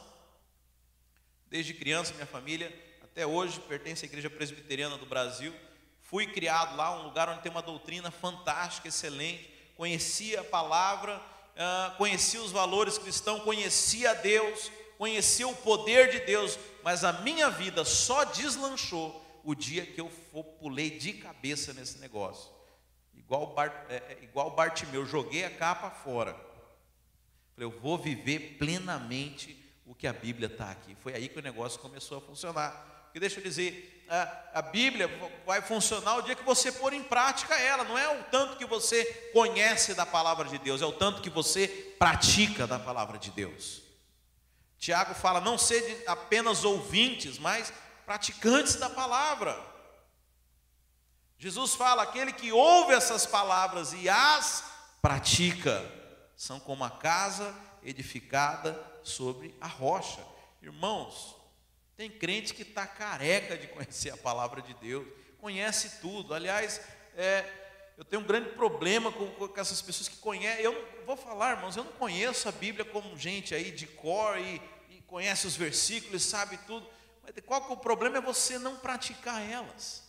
desde 1.50 1.74
criança, 1.74 2.14
minha 2.14 2.26
família, 2.26 2.74
até 3.04 3.26
hoje 3.26 3.60
pertence 3.62 4.06
à 4.06 4.08
Igreja 4.08 4.30
Presbiteriana 4.30 4.98
do 4.98 5.06
Brasil. 5.06 5.54
Fui 6.02 6.28
criado 6.28 6.76
lá, 6.76 7.00
um 7.00 7.04
lugar 7.04 7.30
onde 7.30 7.42
tem 7.42 7.52
uma 7.52 7.62
doutrina 7.62 8.12
fantástica, 8.12 8.88
excelente 8.88 9.60
conhecia 9.80 10.42
a 10.42 10.44
palavra, 10.44 11.22
ah, 11.56 11.96
conhecia 11.98 12.42
os 12.42 12.52
valores 12.52 12.98
cristãos, 12.98 13.44
conhecia 13.44 14.14
Deus, 14.14 14.70
conhecia 14.98 15.48
o 15.48 15.56
poder 15.56 16.12
de 16.12 16.20
Deus, 16.26 16.60
mas 16.84 17.06
a 17.06 17.14
minha 17.14 17.50
vida 17.50 17.86
só 17.86 18.26
deslanchou 18.26 19.26
o 19.42 19.56
dia 19.56 19.86
que 19.86 20.02
eu 20.02 20.10
pulei 20.60 20.90
de 20.90 21.14
cabeça 21.14 21.72
nesse 21.72 21.98
negócio. 22.00 22.52
Igual, 23.16 23.54
Bart, 23.54 23.74
é, 23.88 23.96
é, 23.96 24.18
igual 24.22 24.52
Bartimeu, 24.52 25.06
joguei 25.06 25.46
a 25.46 25.50
capa 25.50 25.90
fora. 25.90 26.34
Falei, 27.56 27.66
eu 27.66 27.80
vou 27.80 27.98
viver 27.98 28.58
plenamente 28.60 29.58
o 29.90 29.96
que 29.96 30.06
a 30.06 30.14
Bíblia 30.14 30.46
está 30.46 30.70
aqui. 30.70 30.96
Foi 31.02 31.16
aí 31.16 31.28
que 31.28 31.40
o 31.40 31.42
negócio 31.42 31.80
começou 31.80 32.20
a 32.20 32.22
funcionar. 32.22 32.72
Porque 33.06 33.20
deixa 33.20 33.40
eu 33.40 33.44
dizer, 33.44 34.06
a, 34.08 34.60
a, 34.60 34.62
Bíblia 34.62 35.10
vai 35.48 35.64
funcionar 35.64 36.18
o 36.18 36.22
dia 36.22 36.36
que 36.36 36.44
você 36.44 36.72
pôr 36.72 36.94
em 36.94 37.02
prática 37.02 37.60
ela, 37.60 37.84
não 37.84 37.98
é 37.98 38.08
o 38.20 38.24
tanto 38.26 38.56
que 38.58 38.66
você 38.66 39.04
conhece 39.34 39.96
da 39.96 40.06
palavra 40.06 40.48
de 40.48 40.60
Deus, 40.60 40.84
é 40.84 40.86
o 40.86 40.92
tanto 40.92 41.24
que 41.24 41.30
você 41.30 41.68
pratica 41.98 42.68
da 42.68 42.78
palavra 42.78 43.18
de 43.18 43.32
Deus. 43.32 43.82
Tiago 44.78 45.16
fala: 45.16 45.42
não 45.42 45.58
sede 45.58 46.04
apenas 46.06 46.64
ouvintes, 46.64 47.40
mas 47.40 47.74
praticantes 48.06 48.76
da 48.76 48.92
palavra. 48.92 49.60
Jesus 51.40 51.74
fala: 51.74 52.04
aquele 52.04 52.32
que 52.32 52.52
ouve 52.52 52.94
essas 52.94 53.26
palavras 53.26 53.92
e 53.94 54.08
as 54.08 54.64
pratica, 55.02 55.84
são 56.36 56.60
como 56.60 56.84
a 56.84 56.92
casa 56.92 57.56
edificada 57.84 58.88
sobre 59.10 59.54
a 59.60 59.68
rocha. 59.68 60.26
Irmãos, 60.62 61.36
tem 61.98 62.10
crente 62.10 62.54
que 62.54 62.62
está 62.62 62.88
careca 62.88 63.58
de 63.58 63.68
conhecer 63.68 64.12
a 64.12 64.18
palavra 64.18 64.62
de 64.62 64.74
Deus, 64.76 65.06
conhece 65.40 66.00
tudo. 66.00 66.34
Aliás, 66.34 66.82
é, 67.16 67.46
eu 67.98 68.06
tenho 68.06 68.22
um 68.22 68.26
grande 68.26 68.52
problema 68.52 69.12
com, 69.12 69.30
com, 69.32 69.60
essas 69.60 69.82
pessoas 69.82 70.08
que 70.08 70.18
conhecem. 70.18 70.64
Eu 70.64 70.72
não, 70.72 71.06
vou 71.06 71.18
falar, 71.18 71.58
irmãos, 71.58 71.76
eu 71.76 71.84
não 71.84 71.92
conheço 71.94 72.48
a 72.48 72.52
Bíblia 72.54 72.86
como 72.86 73.18
gente 73.18 73.54
aí 73.54 73.72
de 73.72 73.88
cor 73.88 74.38
e, 74.38 74.62
e 74.90 75.02
conhece 75.02 75.46
os 75.46 75.58
versículos, 75.58 76.24
sabe 76.24 76.58
tudo. 76.60 76.88
Mas 77.22 77.34
qual 77.46 77.62
que 77.62 77.72
é 77.72 77.74
o 77.74 77.78
problema? 77.78 78.18
É 78.18 78.22
você 78.22 78.58
não 78.58 78.78
praticar 78.78 79.42
elas. 79.42 80.08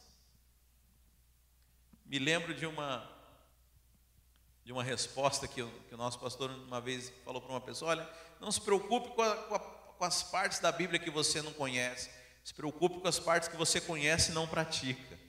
Me 2.07 2.19
lembro 2.19 2.55
de 2.55 2.67
uma 2.67 3.09
de 4.65 4.73
uma 4.73 4.85
resposta 4.85 5.49
que, 5.49 5.65
que 5.89 5.95
o 5.95 5.99
nosso 5.99 6.21
pastor 6.21 6.49
uma 6.51 6.81
vez 6.81 7.13
falou 7.25 7.41
para 7.41 7.51
uma 7.51 7.61
pessoa: 7.61 7.91
olha, 7.91 8.09
não 8.41 8.51
se 8.51 8.61
preocupe 8.61 9.11
com 9.11 9.23
a, 9.23 9.37
com 9.37 9.55
a 9.55 9.81
com 10.01 10.07
as 10.07 10.23
partes 10.23 10.59
da 10.61 10.73
Bíblia 10.73 10.99
que 10.99 11.11
você 11.11 11.43
não 11.43 11.53
conhece. 11.53 12.09
Se 12.43 12.55
preocupe 12.55 13.01
com 13.01 13.07
as 13.07 13.19
partes 13.19 13.51
que 13.51 13.57
você 13.57 13.83
conhece 13.83 14.31
e 14.31 14.35
não 14.35 14.49
pratica. 14.49 15.21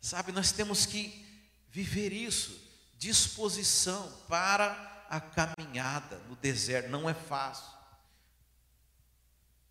Sabe, 0.00 0.32
nós 0.32 0.50
temos 0.52 0.86
que 0.86 1.26
viver 1.68 2.10
isso, 2.10 2.58
disposição 2.96 4.10
para 4.26 5.04
a 5.10 5.20
caminhada 5.20 6.16
no 6.30 6.36
deserto, 6.36 6.88
não 6.88 7.10
é 7.10 7.12
fácil. 7.12 7.66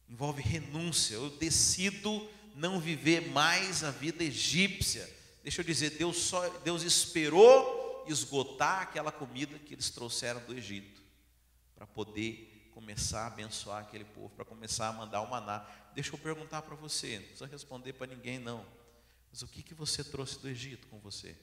Envolve 0.08 0.44
renúncia. 0.44 1.16
Eu 1.16 1.32
decido 1.32 2.30
não 2.56 2.80
viver 2.80 3.32
mais 3.32 3.84
a 3.84 3.90
vida 3.90 4.24
egípcia. 4.24 5.10
Deixa 5.42 5.62
eu 5.62 5.66
dizer, 5.66 5.98
Deus 5.98 6.18
só 6.18 6.48
Deus 6.60 6.84
esperou 6.84 8.06
esgotar 8.08 8.84
aquela 8.84 9.12
comida 9.12 9.58
que 9.58 9.74
eles 9.74 9.90
trouxeram 9.90 10.40
do 10.42 10.54
Egito 10.54 11.07
para 11.78 11.86
poder 11.86 12.72
começar 12.74 13.26
a 13.26 13.28
abençoar 13.28 13.84
aquele 13.84 14.04
povo, 14.04 14.34
para 14.36 14.44
começar 14.44 14.88
a 14.88 14.94
mandar 14.94 15.22
o 15.22 15.30
maná. 15.30 15.60
Deixa 15.94 16.14
eu 16.14 16.18
perguntar 16.18 16.64
para 16.64 16.76
você, 16.76 17.20
não 17.20 17.28
precisa 17.28 17.46
responder 17.46 17.94
para 17.94 18.08
ninguém 18.08 18.40
não. 18.40 18.66
Mas 19.30 19.44
o 19.44 19.48
que, 19.48 19.62
que 19.62 19.76
você 19.76 20.04
trouxe 20.04 20.40
do 20.40 20.50
Egito 20.50 20.88
com 20.88 21.00
você? 21.00 21.38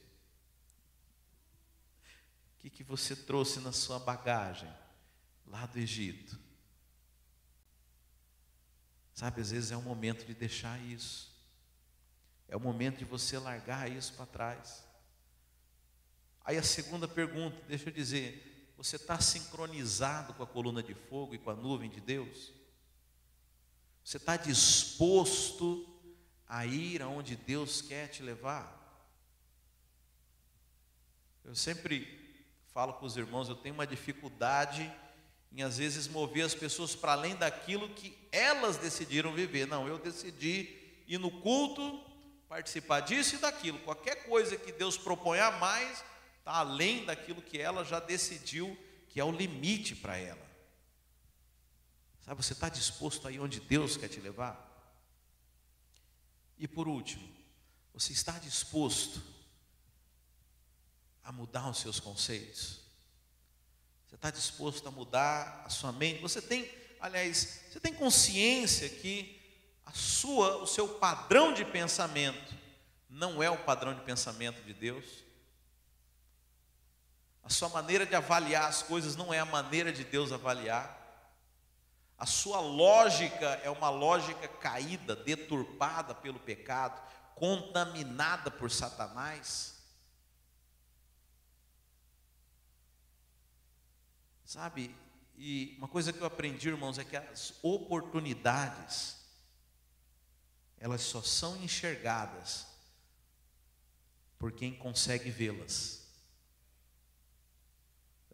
O 2.53 2.57
que, 2.59 2.69
que 2.69 2.83
você 2.83 3.15
trouxe 3.15 3.61
na 3.61 3.71
sua 3.71 3.97
bagagem 3.97 4.71
lá 5.47 5.65
do 5.65 5.79
Egito? 5.79 6.37
Sabe, 9.13 9.39
às 9.39 9.51
vezes 9.51 9.71
é 9.71 9.77
o 9.77 9.81
momento 9.81 10.25
de 10.25 10.33
deixar 10.33 10.77
isso. 10.83 11.33
É 12.49 12.57
o 12.57 12.59
momento 12.59 12.97
de 12.97 13.05
você 13.05 13.39
largar 13.39 13.89
isso 13.89 14.13
para 14.15 14.25
trás. 14.25 14.85
Aí 16.43 16.57
a 16.57 16.63
segunda 16.63 17.07
pergunta, 17.07 17.57
deixa 17.67 17.89
eu 17.89 17.93
dizer, 17.93 18.54
você 18.77 18.97
está 18.97 19.19
sincronizado 19.19 20.33
com 20.33 20.43
a 20.43 20.47
coluna 20.47 20.83
de 20.83 20.93
fogo 20.93 21.33
e 21.33 21.37
com 21.37 21.49
a 21.49 21.55
nuvem 21.55 21.89
de 21.89 22.01
Deus? 22.01 22.51
Você 24.03 24.17
está 24.17 24.37
disposto 24.37 25.87
a 26.47 26.65
ir 26.65 27.01
aonde 27.01 27.35
Deus 27.35 27.81
quer 27.81 28.07
te 28.07 28.21
levar? 28.21 28.75
Eu 31.43 31.55
sempre 31.55 32.23
falo 32.73 32.93
com 32.93 33.05
os 33.05 33.15
irmãos, 33.15 33.49
eu 33.49 33.55
tenho 33.55 33.73
uma 33.75 33.87
dificuldade 33.87 34.91
em 35.51 35.63
às 35.63 35.77
vezes 35.77 36.07
mover 36.07 36.45
as 36.45 36.53
pessoas 36.53 36.93
para 36.93 37.13
além 37.13 37.35
daquilo 37.35 37.87
que 37.89 38.17
elas 38.31 38.77
decidiram 38.77 39.33
viver. 39.33 39.65
Não, 39.65 39.87
eu 39.87 39.97
decidi 39.97 40.77
ir 41.07 41.17
no 41.17 41.31
culto, 41.31 42.03
participar 42.49 42.99
disso 42.99 43.35
e 43.35 43.39
daquilo. 43.39 43.79
Qualquer 43.79 44.25
coisa 44.25 44.57
que 44.57 44.71
Deus 44.71 44.97
propõe 44.97 45.39
a 45.39 45.51
mais, 45.51 46.03
está 46.45 46.59
além 46.59 47.03
daquilo 47.05 47.41
que 47.41 47.57
ela 47.57 47.83
já 47.83 47.99
decidiu 47.99 48.77
que 49.09 49.19
é 49.19 49.25
o 49.25 49.31
limite 49.31 49.95
para 49.95 50.15
ela. 50.15 50.45
Sabe, 52.21 52.43
você 52.43 52.53
está 52.53 52.69
disposto 52.69 53.27
aí 53.27 53.39
onde 53.39 53.59
Deus 53.59 53.97
quer 53.97 54.09
te 54.09 54.19
levar? 54.19 54.63
E 56.59 56.67
por 56.67 56.87
último, 56.87 57.27
você 57.91 58.13
está 58.13 58.37
disposto 58.37 59.23
a 61.23 61.31
mudar 61.31 61.67
os 61.67 61.79
seus 61.79 61.99
conceitos? 61.99 62.81
Você 64.07 64.13
está 64.13 64.29
disposto 64.29 64.87
a 64.87 64.91
mudar 64.91 65.63
a 65.65 65.69
sua 65.69 65.91
mente? 65.91 66.21
Você 66.21 66.43
tem, 66.43 66.71
aliás, 66.99 67.63
você 67.71 67.79
tem 67.79 67.93
consciência 67.93 68.87
que 68.87 69.41
a 69.83 69.91
sua, 69.93 70.57
o 70.57 70.67
seu 70.67 70.87
padrão 70.87 71.55
de 71.55 71.65
pensamento 71.65 72.53
não 73.09 73.41
é 73.41 73.49
o 73.49 73.63
padrão 73.63 73.95
de 73.95 74.01
pensamento 74.01 74.61
de 74.61 74.73
Deus? 74.73 75.24
A 77.45 77.49
sua 77.49 77.69
maneira 77.69 78.07
de 78.07 78.15
avaliar 78.15 78.67
as 78.67 78.81
coisas 78.81 79.15
não 79.15 79.31
é 79.31 79.37
a 79.37 79.45
maneira 79.45 79.93
de 79.93 80.03
Deus 80.03 80.31
avaliar? 80.31 81.05
A 82.17 82.25
sua 82.25 82.59
lógica 82.59 83.61
é 83.63 83.69
uma 83.69 83.89
lógica 83.89 84.47
caída, 84.47 85.15
deturpada 85.15 86.15
pelo 86.15 86.39
pecado, 86.39 86.99
contaminada 87.35 88.49
por 88.49 88.71
Satanás. 88.71 89.75
Sabe, 94.43 94.95
e 95.37 95.75
uma 95.77 95.87
coisa 95.87 96.11
que 96.11 96.21
eu 96.21 96.25
aprendi, 96.25 96.69
irmãos, 96.69 96.97
é 96.97 97.03
que 97.03 97.15
as 97.15 97.53
oportunidades, 97.61 99.17
elas 100.79 101.01
só 101.01 101.21
são 101.21 101.57
enxergadas 101.57 102.65
por 104.39 104.51
quem 104.51 104.73
consegue 104.73 105.29
vê-las. 105.29 105.94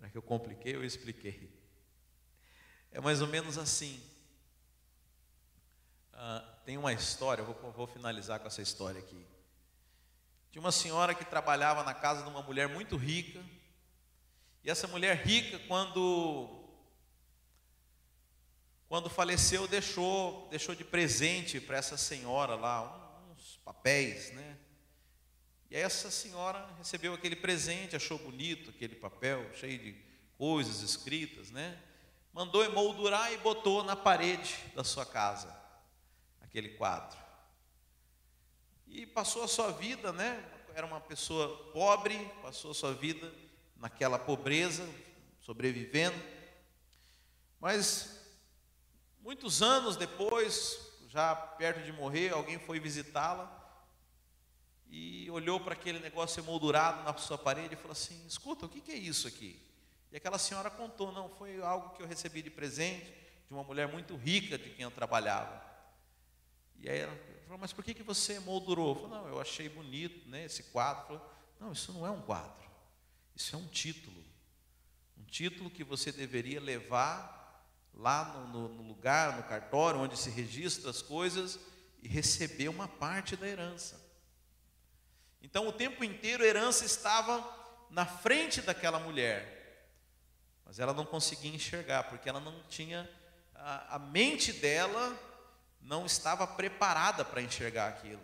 Será 0.02 0.10
que 0.10 0.18
eu 0.18 0.24
compliquei 0.24 0.76
ou 0.76 0.84
expliquei? 0.84 1.48
É 2.92 3.00
mais 3.00 3.22
ou 3.22 3.28
menos 3.28 3.56
assim. 3.56 4.02
Ah, 6.12 6.44
tem 6.66 6.76
uma 6.76 6.92
história, 6.92 7.44
vou, 7.44 7.72
vou 7.72 7.86
finalizar 7.86 8.40
com 8.40 8.48
essa 8.48 8.64
história 8.64 9.00
aqui. 9.00 9.24
De 10.50 10.58
uma 10.58 10.72
senhora 10.72 11.14
que 11.14 11.24
trabalhava 11.24 11.84
na 11.84 11.94
casa 11.94 12.24
de 12.24 12.30
uma 12.32 12.42
mulher 12.42 12.68
muito 12.68 12.98
rica. 12.98 13.46
E 14.64 14.72
essa 14.72 14.88
mulher 14.88 15.18
rica, 15.18 15.60
quando 15.68 16.50
quando 18.88 19.08
faleceu, 19.08 19.68
deixou, 19.68 20.48
deixou 20.50 20.74
de 20.74 20.84
presente 20.84 21.62
para 21.62 21.78
essa 21.78 21.96
senhora 21.96 22.56
lá 22.56 23.22
uns 23.32 23.58
papéis, 23.64 24.34
né? 24.34 24.58
E 25.72 25.78
essa 25.78 26.12
senhora 26.12 26.68
recebeu 26.78 27.14
aquele 27.14 27.36
presente, 27.36 27.96
achou 27.96 28.20
bonito 28.20 28.70
aquele 28.70 28.94
papel, 28.94 29.50
cheio 29.56 29.80
de 29.80 29.96
coisas 30.38 30.82
escritas, 30.82 31.50
né? 31.50 31.82
mandou 32.34 32.64
emoldurar 32.64 33.32
e 33.34 33.38
botou 33.38 33.84
na 33.84 33.96
parede 33.96 34.58
da 34.76 34.84
sua 34.84 35.06
casa, 35.06 35.54
aquele 36.42 36.70
quadro. 36.70 37.18
E 38.88 39.06
passou 39.06 39.44
a 39.44 39.48
sua 39.48 39.72
vida, 39.72 40.12
né? 40.12 40.44
Era 40.74 40.86
uma 40.86 41.02
pessoa 41.02 41.72
pobre, 41.72 42.18
passou 42.42 42.72
a 42.72 42.74
sua 42.74 42.94
vida 42.94 43.34
naquela 43.78 44.18
pobreza, 44.18 44.88
sobrevivendo. 45.42 46.22
Mas 47.60 48.20
muitos 49.22 49.62
anos 49.62 49.96
depois, 49.96 50.80
já 51.08 51.36
perto 51.36 51.84
de 51.84 51.92
morrer, 51.92 52.34
alguém 52.34 52.60
foi 52.60 52.80
visitá-la 52.80 53.61
e 54.92 55.32
olhou 55.32 55.58
para 55.58 55.72
aquele 55.72 56.00
negócio 56.00 56.42
emoldurado 56.42 57.04
na 57.04 57.18
sua 57.18 57.38
parede 57.38 57.76
e 57.76 57.78
falou 57.78 57.94
assim: 57.94 58.28
Escuta, 58.28 58.66
o 58.66 58.70
que 58.70 58.92
é 58.92 58.96
isso 58.96 59.26
aqui? 59.26 59.58
E 60.12 60.18
aquela 60.18 60.38
senhora 60.38 60.70
contou: 60.70 61.14
não, 61.14 61.30
foi 61.30 61.62
algo 61.62 61.96
que 61.96 62.04
eu 62.04 62.08
recebi 62.08 62.42
de 62.42 62.50
presente 62.50 63.06
de 63.48 63.54
uma 63.54 63.64
mulher 63.64 63.88
muito 63.88 64.18
rica 64.18 64.58
de 64.58 64.70
quem 64.72 64.84
eu 64.84 64.92
trabalhava. 64.92 65.64
E 66.78 66.90
aí 66.90 67.00
ela 67.00 67.18
falou: 67.46 67.58
mas 67.58 67.72
por 67.72 67.86
que, 67.86 68.04
você 68.04 68.38
moldurou? 68.42 68.90
Eu 68.90 68.96
falei: 68.96 69.10
não, 69.10 69.28
eu 69.30 69.40
achei 69.40 69.70
bonito 69.70 70.28
né, 70.28 70.44
esse 70.44 70.64
quadro. 70.64 71.06
Falou, 71.08 71.32
não, 71.58 71.72
isso 71.72 71.94
não 71.94 72.06
é 72.06 72.10
um 72.12 72.22
quadro, 72.22 72.70
isso 73.34 73.56
é 73.56 73.58
um 73.58 73.68
título. 73.68 74.22
Um 75.18 75.24
título 75.24 75.70
que 75.70 75.86
você 75.86 76.12
deveria 76.12 76.60
levar 76.60 77.40
lá 77.94 78.26
no, 78.26 78.48
no, 78.48 78.76
no 78.76 78.84
lugar, 78.84 79.38
no 79.38 79.44
cartório, 79.44 80.02
onde 80.02 80.18
se 80.18 80.30
registra 80.30 80.90
as 80.90 81.02
coisas 81.02 81.58
e 82.02 82.10
receber 82.10 82.68
uma 82.68 82.90
parte 82.90 83.38
da 83.38 83.48
herança. 83.48 84.11
Então, 85.42 85.68
o 85.68 85.72
tempo 85.72 86.04
inteiro 86.04 86.44
a 86.44 86.48
herança 86.48 86.86
estava 86.86 87.44
na 87.90 88.06
frente 88.06 88.62
daquela 88.62 89.00
mulher. 89.00 89.62
Mas 90.66 90.80
ela 90.80 90.94
não 90.94 91.06
conseguia 91.06 91.54
enxergar, 91.54 92.04
porque 92.04 92.30
ela 92.30 92.40
não 92.40 92.64
tinha, 92.70 93.10
a, 93.54 93.96
a 93.96 94.00
mente 94.00 94.54
dela 94.54 95.18
não 95.82 96.06
estava 96.06 96.48
preparada 96.48 97.26
para 97.26 97.42
enxergar 97.42 97.88
aquilo. 97.88 98.22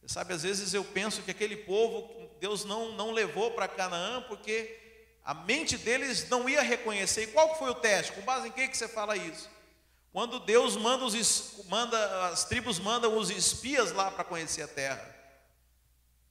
Você 0.00 0.14
sabe, 0.14 0.32
às 0.32 0.42
vezes 0.42 0.72
eu 0.72 0.82
penso 0.82 1.22
que 1.22 1.30
aquele 1.30 1.56
povo, 1.56 2.30
Deus 2.40 2.64
não, 2.64 2.92
não 2.92 3.10
levou 3.10 3.50
para 3.50 3.68
Canaã, 3.68 4.22
porque 4.22 4.78
a 5.22 5.34
mente 5.34 5.76
deles 5.76 6.28
não 6.30 6.48
ia 6.48 6.62
reconhecer. 6.62 7.24
E 7.24 7.26
qual 7.28 7.58
foi 7.58 7.70
o 7.70 7.74
teste? 7.74 8.12
Com 8.12 8.22
base 8.22 8.48
em 8.48 8.52
que, 8.52 8.68
que 8.68 8.76
você 8.76 8.88
fala 8.88 9.16
isso? 9.16 9.50
Quando 10.12 10.40
Deus 10.40 10.76
manda, 10.76 11.04
os, 11.04 11.64
manda 11.68 12.28
as 12.28 12.44
tribos 12.44 12.78
mandam 12.78 13.16
os 13.16 13.30
espias 13.30 13.92
lá 13.92 14.10
para 14.10 14.24
conhecer 14.24 14.62
a 14.62 14.68
terra. 14.68 15.09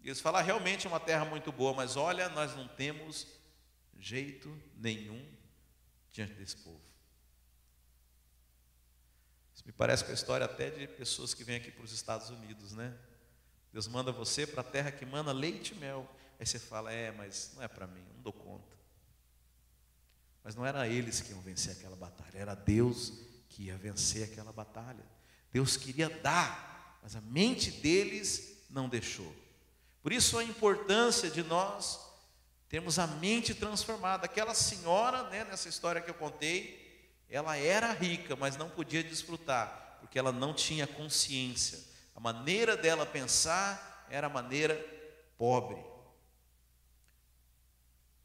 Eles 0.03 0.21
falam, 0.21 0.39
ah, 0.39 0.43
realmente 0.43 0.87
é 0.87 0.89
uma 0.89 0.99
terra 0.99 1.25
muito 1.25 1.51
boa, 1.51 1.73
mas 1.73 1.95
olha, 1.95 2.29
nós 2.29 2.55
não 2.55 2.67
temos 2.67 3.27
jeito 3.97 4.49
nenhum 4.75 5.23
diante 6.11 6.33
desse 6.33 6.57
povo. 6.57 6.81
Isso 9.53 9.63
me 9.65 9.73
parece 9.73 10.05
com 10.05 10.11
a 10.11 10.13
história 10.13 10.45
até 10.45 10.69
de 10.69 10.87
pessoas 10.87 11.33
que 11.33 11.43
vêm 11.43 11.57
aqui 11.57 11.69
para 11.69 11.83
os 11.83 11.91
Estados 11.91 12.29
Unidos, 12.29 12.71
né? 12.71 12.97
Deus 13.73 13.87
manda 13.87 14.11
você 14.11 14.47
para 14.47 14.61
a 14.61 14.63
terra 14.63 14.91
que 14.91 15.05
manda 15.05 15.31
leite 15.31 15.73
e 15.73 15.77
mel. 15.77 16.09
Aí 16.39 16.45
você 16.45 16.57
fala, 16.57 16.91
é, 16.91 17.11
mas 17.11 17.51
não 17.55 17.61
é 17.61 17.67
para 17.67 17.85
mim, 17.85 18.03
não 18.15 18.21
dou 18.21 18.33
conta. 18.33 18.77
Mas 20.43 20.55
não 20.55 20.65
era 20.65 20.87
eles 20.87 21.19
que 21.19 21.31
iam 21.31 21.41
vencer 21.41 21.73
aquela 21.73 21.95
batalha, 21.95 22.37
era 22.37 22.55
Deus 22.55 23.13
que 23.49 23.63
ia 23.63 23.77
vencer 23.77 24.23
aquela 24.23 24.53
batalha. 24.53 25.03
Deus 25.51 25.75
queria 25.75 26.09
dar, 26.09 26.99
mas 27.03 27.15
a 27.15 27.21
mente 27.21 27.69
deles 27.69 28.65
não 28.69 28.87
deixou. 28.87 29.35
Por 30.01 30.13
isso 30.13 30.37
a 30.37 30.43
importância 30.43 31.29
de 31.29 31.43
nós 31.43 31.99
temos 32.69 32.99
a 32.99 33.07
mente 33.07 33.53
transformada. 33.53 34.25
Aquela 34.25 34.53
senhora, 34.53 35.23
né, 35.29 35.43
nessa 35.43 35.67
história 35.67 36.01
que 36.01 36.09
eu 36.09 36.15
contei, 36.15 36.87
ela 37.29 37.57
era 37.57 37.91
rica, 37.91 38.35
mas 38.35 38.57
não 38.57 38.69
podia 38.69 39.03
desfrutar, 39.03 39.97
porque 39.99 40.17
ela 40.17 40.31
não 40.31 40.53
tinha 40.53 40.87
consciência. 40.87 41.79
A 42.15 42.19
maneira 42.19 42.77
dela 42.77 43.05
pensar 43.05 44.07
era 44.09 44.27
a 44.27 44.29
maneira 44.29 44.75
pobre. 45.37 45.77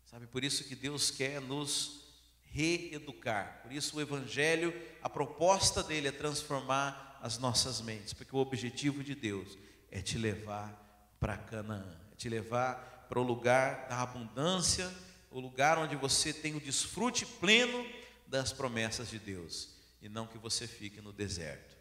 Sabe, 0.04 0.26
por 0.26 0.44
isso 0.44 0.64
que 0.64 0.76
Deus 0.76 1.10
quer 1.10 1.40
nos 1.40 2.04
reeducar. 2.44 3.60
Por 3.62 3.72
isso 3.72 3.96
o 3.96 4.00
evangelho, 4.00 4.72
a 5.02 5.10
proposta 5.10 5.82
dele 5.82 6.08
é 6.08 6.12
transformar 6.12 7.18
as 7.20 7.38
nossas 7.38 7.80
mentes, 7.80 8.12
porque 8.12 8.34
o 8.34 8.38
objetivo 8.38 9.02
de 9.02 9.14
Deus 9.14 9.58
é 9.90 10.00
te 10.00 10.18
levar 10.18 10.83
para 11.24 11.38
Canaã, 11.38 11.98
é 12.12 12.16
te 12.16 12.28
levar 12.28 13.06
para 13.08 13.18
o 13.18 13.22
lugar 13.22 13.88
da 13.88 14.02
abundância, 14.02 14.94
o 15.30 15.40
lugar 15.40 15.78
onde 15.78 15.96
você 15.96 16.34
tem 16.34 16.54
o 16.54 16.60
desfrute 16.60 17.24
pleno 17.24 17.82
das 18.26 18.52
promessas 18.52 19.08
de 19.08 19.18
Deus, 19.18 19.70
e 20.02 20.08
não 20.10 20.26
que 20.26 20.36
você 20.36 20.68
fique 20.68 21.00
no 21.00 21.14
deserto. 21.14 21.78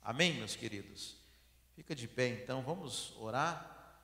Amém, 0.00 0.34
meus 0.34 0.54
queridos? 0.54 1.16
Fica 1.74 1.92
de 1.92 2.06
pé 2.06 2.28
então, 2.28 2.62
vamos 2.62 3.16
orar. 3.16 3.98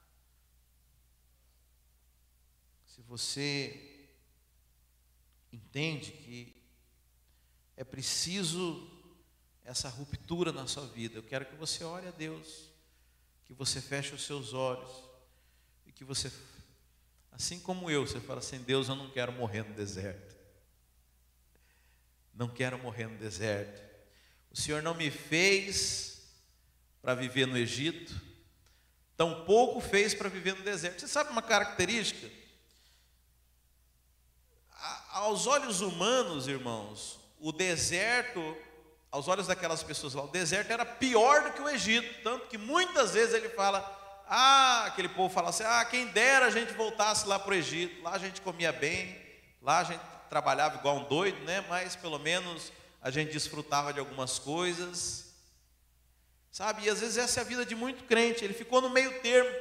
Se 2.85 3.01
você 3.03 4.09
entende 5.53 6.11
que 6.11 6.53
é 7.77 7.85
preciso 7.85 8.91
essa 9.65 9.89
ruptura 9.89 10.51
na 10.51 10.67
sua 10.67 10.87
vida, 10.89 11.19
eu 11.19 11.23
quero 11.23 11.47
que 11.47 11.55
você 11.55 11.85
ore 11.85 12.09
a 12.09 12.11
Deus, 12.11 12.74
que 13.45 13.53
você 13.53 13.81
feche 13.81 14.15
os 14.15 14.25
seus 14.25 14.53
olhos 14.53 15.05
que 15.95 16.05
você, 16.05 16.31
assim 17.31 17.61
como 17.61 17.91
eu, 17.91 18.07
você 18.07 18.21
fala 18.21 18.41
assim: 18.41 18.59
Deus, 18.59 18.89
eu 18.89 18.97
não 18.97 19.11
quero 19.11 19.33
morrer 19.33 19.63
no 19.63 19.75
deserto. 19.75 20.35
Não 22.35 22.49
quero 22.49 22.79
morrer 22.79 23.07
no 23.07 23.17
deserto. 23.17 23.83
O 24.51 24.57
Senhor 24.57 24.83
não 24.83 24.95
me 24.95 25.11
fez 25.11 26.23
para 27.01 27.15
viver 27.15 27.47
no 27.47 27.57
Egito, 27.57 28.21
tampouco 29.17 29.81
fez 29.81 30.15
para 30.15 30.29
viver 30.29 30.57
no 30.57 30.65
deserto. 30.65 31.01
Você 31.01 31.09
sabe 31.09 31.31
uma 31.31 31.43
característica? 31.43 32.45
aos 35.11 35.47
olhos 35.47 35.81
humanos, 35.81 36.49
irmãos, 36.49 37.21
o 37.39 37.53
deserto, 37.53 38.55
aos 39.15 39.29
olhos 39.29 39.47
daquelas 39.47 39.81
pessoas 39.81 40.13
lá, 40.13 40.25
o 40.25 40.27
deserto 40.27 40.73
era 40.73 40.85
pior 40.85 41.45
do 41.45 41.53
que 41.53 41.63
o 41.63 41.69
Egito, 41.69 42.21
tanto 42.25 42.49
que 42.49 42.59
muitas 42.59 43.13
vezes 43.13 43.33
ele 43.33 43.49
fala, 43.49 43.79
ah, 44.27 44.87
aquele 44.87 45.09
povo 45.09 45.33
fala 45.33 45.51
assim, 45.51 45.63
ah, 45.63 45.85
quem 45.85 46.07
dera 46.07 46.47
a 46.47 46.51
gente 46.51 46.73
voltasse 46.73 47.25
lá 47.29 47.39
para 47.39 47.53
o 47.53 47.55
Egito, 47.55 48.03
lá 48.03 48.11
a 48.11 48.19
gente 48.19 48.41
comia 48.41 48.73
bem, 48.73 49.17
lá 49.63 49.79
a 49.79 49.85
gente 49.85 50.01
trabalhava 50.29 50.79
igual 50.79 50.97
um 50.97 51.05
doido, 51.05 51.39
né? 51.45 51.65
Mas 51.69 51.95
pelo 51.95 52.19
menos 52.19 52.73
a 53.01 53.09
gente 53.09 53.31
desfrutava 53.31 53.93
de 53.93 54.01
algumas 54.01 54.41
coisas. 54.41 55.33
Sabe? 56.51 56.83
E 56.83 56.91
às 56.91 56.99
vezes 56.99 57.17
essa 57.17 57.39
é 57.39 57.43
a 57.43 57.47
vida 57.47 57.65
de 57.65 57.77
muito 57.77 58.03
crente, 58.07 58.45
ele 58.45 58.53
ficou 58.53 58.81
no 58.81 58.91
meio 58.91 59.21
termo. 59.21 59.57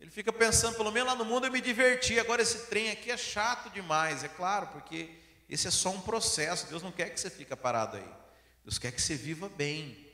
Ele 0.00 0.10
fica 0.10 0.32
pensando, 0.32 0.74
pelo 0.74 0.90
menos 0.90 1.08
lá 1.08 1.14
no 1.14 1.24
mundo 1.24 1.46
eu 1.46 1.52
me 1.52 1.60
diverti, 1.60 2.18
agora 2.18 2.42
esse 2.42 2.66
trem 2.66 2.90
aqui 2.90 3.12
é 3.12 3.16
chato 3.16 3.70
demais, 3.70 4.24
é 4.24 4.28
claro, 4.28 4.66
porque 4.72 5.19
esse 5.50 5.66
é 5.66 5.70
só 5.70 5.90
um 5.90 6.00
processo. 6.00 6.68
Deus 6.68 6.82
não 6.82 6.92
quer 6.92 7.10
que 7.10 7.18
você 7.18 7.28
fique 7.28 7.54
parado 7.56 7.96
aí. 7.96 8.14
Deus 8.62 8.78
quer 8.78 8.92
que 8.92 9.02
você 9.02 9.16
viva 9.16 9.48
bem. 9.48 10.08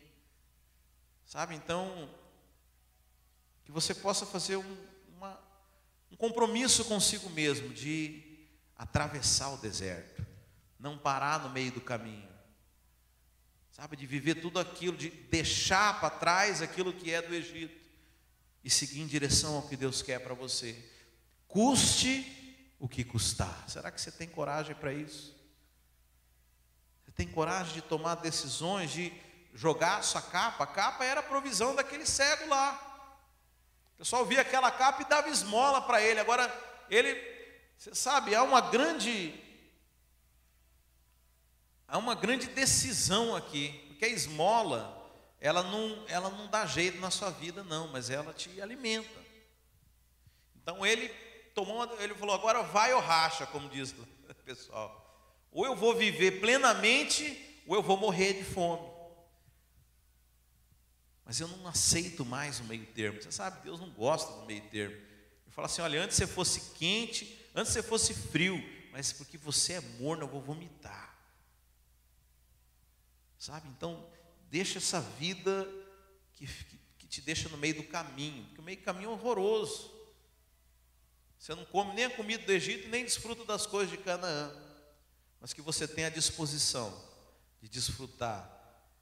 Sabe? 1.26 1.54
Então, 1.54 2.08
que 3.62 3.70
você 3.70 3.94
possa 3.94 4.24
fazer 4.24 4.56
um, 4.56 4.76
uma, 5.14 5.38
um 6.10 6.16
compromisso 6.16 6.86
consigo 6.86 7.28
mesmo 7.28 7.68
de 7.68 8.22
atravessar 8.76 9.52
o 9.52 9.58
deserto, 9.58 10.24
não 10.78 10.96
parar 10.96 11.40
no 11.42 11.50
meio 11.50 11.72
do 11.72 11.80
caminho. 11.82 12.28
Sabe? 13.72 13.94
De 13.94 14.06
viver 14.06 14.36
tudo 14.36 14.58
aquilo, 14.58 14.96
de 14.96 15.10
deixar 15.10 16.00
para 16.00 16.08
trás 16.08 16.62
aquilo 16.62 16.94
que 16.94 17.10
é 17.12 17.20
do 17.20 17.34
Egito 17.34 17.84
e 18.64 18.70
seguir 18.70 19.00
em 19.00 19.06
direção 19.06 19.56
ao 19.56 19.68
que 19.68 19.76
Deus 19.76 20.00
quer 20.00 20.20
para 20.20 20.32
você. 20.32 20.82
Custe 21.46 22.45
o 22.78 22.88
que 22.88 23.04
custar. 23.04 23.64
Será 23.68 23.90
que 23.90 24.00
você 24.00 24.10
tem 24.10 24.28
coragem 24.28 24.74
para 24.74 24.92
isso? 24.92 25.34
Você 27.04 27.12
tem 27.12 27.26
coragem 27.26 27.74
de 27.74 27.82
tomar 27.82 28.16
decisões, 28.16 28.90
de 28.90 29.12
jogar 29.54 29.98
a 29.98 30.02
sua 30.02 30.22
capa? 30.22 30.64
A 30.64 30.66
capa 30.66 31.04
era 31.04 31.20
a 31.20 31.22
provisão 31.22 31.74
daquele 31.74 32.06
cego 32.06 32.48
lá. 32.48 32.82
O 33.94 33.98
pessoal 33.98 34.26
via 34.26 34.42
aquela 34.42 34.70
capa 34.70 35.02
e 35.02 35.08
dava 35.08 35.28
esmola 35.28 35.80
para 35.80 36.02
ele. 36.02 36.20
Agora, 36.20 36.52
ele, 36.90 37.14
você 37.78 37.94
sabe, 37.94 38.34
há 38.34 38.42
uma 38.42 38.60
grande 38.60 39.42
há 41.88 41.98
uma 41.98 42.14
grande 42.14 42.48
decisão 42.48 43.36
aqui, 43.36 43.84
porque 43.88 44.04
a 44.04 44.08
esmola 44.08 44.96
ela 45.40 45.62
não, 45.62 46.04
ela 46.08 46.30
não 46.30 46.46
dá 46.48 46.66
jeito 46.66 46.98
na 46.98 47.10
sua 47.10 47.30
vida, 47.30 47.62
não, 47.62 47.88
mas 47.88 48.10
ela 48.10 48.32
te 48.32 48.60
alimenta. 48.60 49.24
Então 50.56 50.84
ele 50.84 51.08
tomou, 51.56 51.98
ele 51.98 52.14
falou: 52.14 52.34
agora 52.34 52.62
vai 52.62 52.92
ou 52.92 53.00
racha, 53.00 53.46
como 53.46 53.68
diz 53.70 53.92
o 54.28 54.34
pessoal. 54.44 55.02
Ou 55.50 55.64
eu 55.64 55.74
vou 55.74 55.96
viver 55.96 56.38
plenamente, 56.38 57.62
ou 57.66 57.74
eu 57.74 57.82
vou 57.82 57.96
morrer 57.96 58.34
de 58.34 58.44
fome. 58.44 58.86
Mas 61.24 61.40
eu 61.40 61.48
não 61.48 61.66
aceito 61.66 62.24
mais 62.24 62.60
o 62.60 62.64
meio 62.64 62.84
termo. 62.86 63.20
Você 63.20 63.32
sabe, 63.32 63.62
Deus 63.64 63.80
não 63.80 63.90
gosta 63.90 64.30
do 64.38 64.46
meio 64.46 64.62
termo. 64.68 64.94
Ele 64.94 65.50
fala 65.50 65.66
assim: 65.66 65.80
olha, 65.80 66.02
antes 66.02 66.16
você 66.16 66.26
fosse 66.26 66.60
quente, 66.74 67.48
antes 67.54 67.72
você 67.72 67.82
fosse 67.82 68.12
frio, 68.12 68.62
mas 68.92 69.12
porque 69.12 69.38
você 69.38 69.72
é 69.74 69.80
morno, 69.80 70.24
eu 70.24 70.28
vou 70.28 70.42
vomitar. 70.42 71.16
Sabe? 73.38 73.66
Então, 73.68 74.06
deixa 74.50 74.78
essa 74.78 75.00
vida 75.00 75.66
que, 76.34 76.46
que, 76.46 76.78
que 76.98 77.06
te 77.06 77.20
deixa 77.22 77.48
no 77.48 77.56
meio 77.56 77.76
do 77.76 77.84
caminho, 77.84 78.44
porque 78.44 78.60
o 78.60 78.64
meio 78.64 78.78
do 78.78 78.84
caminho 78.84 79.10
é 79.10 79.12
horroroso. 79.12 79.95
Você 81.38 81.54
não 81.54 81.64
come 81.66 81.94
nem 81.94 82.06
a 82.06 82.10
comida 82.10 82.44
do 82.44 82.52
Egito, 82.52 82.88
nem 82.88 83.04
desfruta 83.04 83.44
das 83.44 83.66
coisas 83.66 83.90
de 83.90 83.98
Canaã, 83.98 84.52
mas 85.40 85.52
que 85.52 85.60
você 85.60 85.86
tenha 85.86 86.08
a 86.08 86.10
disposição 86.10 86.92
de 87.60 87.68
desfrutar, 87.68 88.50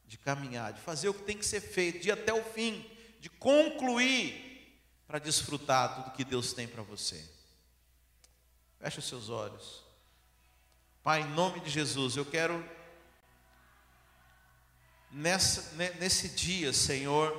de 0.06 0.18
caminhar, 0.18 0.72
de 0.72 0.80
fazer 0.80 1.08
o 1.08 1.14
que 1.14 1.22
tem 1.22 1.38
que 1.38 1.46
ser 1.46 1.60
feito, 1.60 2.00
de 2.00 2.08
ir 2.08 2.12
até 2.12 2.32
o 2.32 2.44
fim, 2.44 2.84
de 3.20 3.30
concluir 3.30 4.80
para 5.06 5.18
desfrutar 5.18 5.94
tudo 5.94 6.14
que 6.14 6.24
Deus 6.24 6.52
tem 6.52 6.66
para 6.66 6.82
você. 6.82 7.24
Feche 8.78 8.98
os 8.98 9.08
seus 9.08 9.28
olhos. 9.28 9.82
Pai, 11.02 11.22
em 11.22 11.28
nome 11.30 11.60
de 11.60 11.70
Jesus, 11.70 12.16
eu 12.16 12.24
quero 12.24 12.62
nessa, 15.10 15.72
nesse 16.00 16.28
dia, 16.30 16.72
Senhor, 16.72 17.32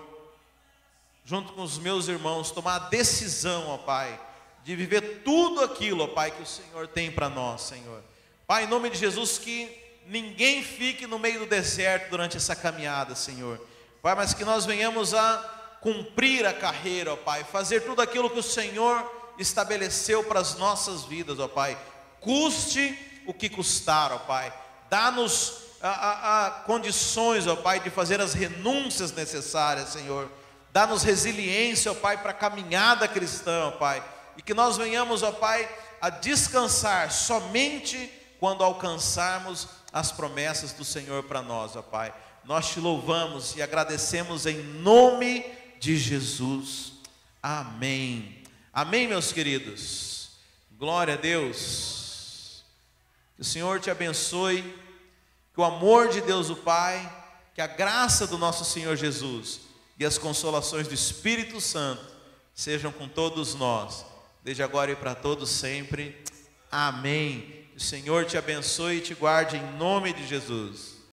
junto 1.24 1.54
com 1.54 1.62
os 1.62 1.78
meus 1.78 2.08
irmãos, 2.08 2.52
tomar 2.52 2.76
a 2.76 2.90
decisão, 2.90 3.68
ó 3.68 3.78
Pai, 3.78 4.20
de 4.66 4.76
viver 4.76 5.22
tudo 5.24 5.64
aquilo, 5.64 6.06
ó 6.06 6.08
Pai, 6.08 6.32
que 6.32 6.42
o 6.42 6.46
Senhor 6.46 6.88
tem 6.88 7.12
para 7.12 7.30
nós, 7.30 7.62
Senhor. 7.62 8.02
Pai, 8.48 8.64
em 8.64 8.68
nome 8.68 8.90
de 8.90 8.98
Jesus, 8.98 9.38
que 9.38 9.70
ninguém 10.08 10.64
fique 10.64 11.06
no 11.06 11.20
meio 11.20 11.42
do 11.42 11.46
deserto 11.46 12.10
durante 12.10 12.36
essa 12.36 12.56
caminhada, 12.56 13.14
Senhor. 13.14 13.64
Pai, 14.02 14.16
mas 14.16 14.34
que 14.34 14.44
nós 14.44 14.66
venhamos 14.66 15.14
a 15.14 15.78
cumprir 15.82 16.48
a 16.48 16.54
carreira, 16.54 17.14
ó 17.14 17.16
Pai, 17.16 17.44
fazer 17.44 17.82
tudo 17.82 18.02
aquilo 18.02 18.28
que 18.28 18.40
o 18.40 18.44
Senhor 18.44 19.08
estabeleceu 19.38 20.24
para 20.24 20.40
as 20.40 20.56
nossas 20.56 21.04
vidas, 21.04 21.38
ó 21.38 21.48
Pai. 21.48 21.78
Custe 22.20 22.98
o 23.28 23.36
que 23.36 23.50
custar, 23.50 24.12
ó 24.12 24.18
Pai. 24.18 24.52
Dá-nos 24.90 25.60
condições, 26.66 27.46
ó 27.46 27.56
Pai, 27.56 27.80
de 27.82 27.92
fazer 27.92 28.20
as 28.20 28.34
renúncias 28.34 29.12
necessárias, 29.12 29.90
Senhor. 29.90 30.28
Dá-nos 30.74 31.04
resiliência, 31.04 31.92
ó 31.92 31.94
Pai, 31.94 32.18
para 32.18 32.32
a 32.32 32.34
caminhada 32.34 33.08
cristã, 33.08 33.68
ó 33.68 33.72
Pai. 33.72 34.04
E 34.38 34.42
que 34.42 34.54
nós 34.54 34.78
venhamos, 34.78 35.24
ó 35.24 35.32
Pai, 35.32 35.70
a 36.02 36.10
descansar 36.10 37.12
somente 37.12 38.12
quando 38.40 38.64
alcançarmos 38.64 39.68
as 39.92 40.12
promessas 40.12 40.74
do 40.74 40.84
Senhor 40.84 41.24
para 41.24 41.42
nós, 41.42 41.76
ó 41.76 41.82
Pai. 41.82 42.14
Nós 42.44 42.70
te 42.70 42.80
louvamos 42.80 43.56
e 43.56 43.62
agradecemos 43.62 44.46
em 44.46 44.62
nome 44.62 45.44
de 45.80 45.98
Jesus. 45.98 46.94
Amém. 47.42 48.44
Amém, 48.72 49.08
meus 49.08 49.32
queridos. 49.32 50.32
Glória 50.78 51.14
a 51.16 51.18
Deus. 51.18 52.64
Que 53.36 53.42
o 53.42 53.46
Senhor 53.46 53.80
te 53.80 53.90
abençoe 53.90 54.62
que 55.56 55.62
o 55.62 55.64
amor 55.64 56.10
de 56.10 56.20
Deus 56.20 56.50
o 56.50 56.56
Pai, 56.58 57.10
que 57.54 57.62
a 57.62 57.68
graça 57.68 58.28
do 58.28 58.38
nosso 58.38 58.66
Senhor 58.66 58.98
Jesus 58.98 59.62
e 59.98 60.06
as 60.06 60.18
consolações 60.18 60.86
do 60.86 60.94
Espírito 60.94 61.62
Santo 61.62 62.04
sejam 62.54 62.92
com 62.92 63.08
todos 63.08 63.56
nós, 63.56 64.06
desde 64.46 64.62
agora 64.62 64.92
e 64.92 64.96
para 64.96 65.16
todos 65.16 65.50
sempre. 65.50 66.16
Amém. 66.72 67.66
O 67.76 67.80
Senhor 67.80 68.26
te 68.26 68.38
abençoe 68.38 68.98
e 68.98 69.02
te 69.02 69.16
guarde 69.16 69.58
em 69.58 69.78
nome 69.78 70.14
de 70.14 70.26
Jesus. 70.28 70.95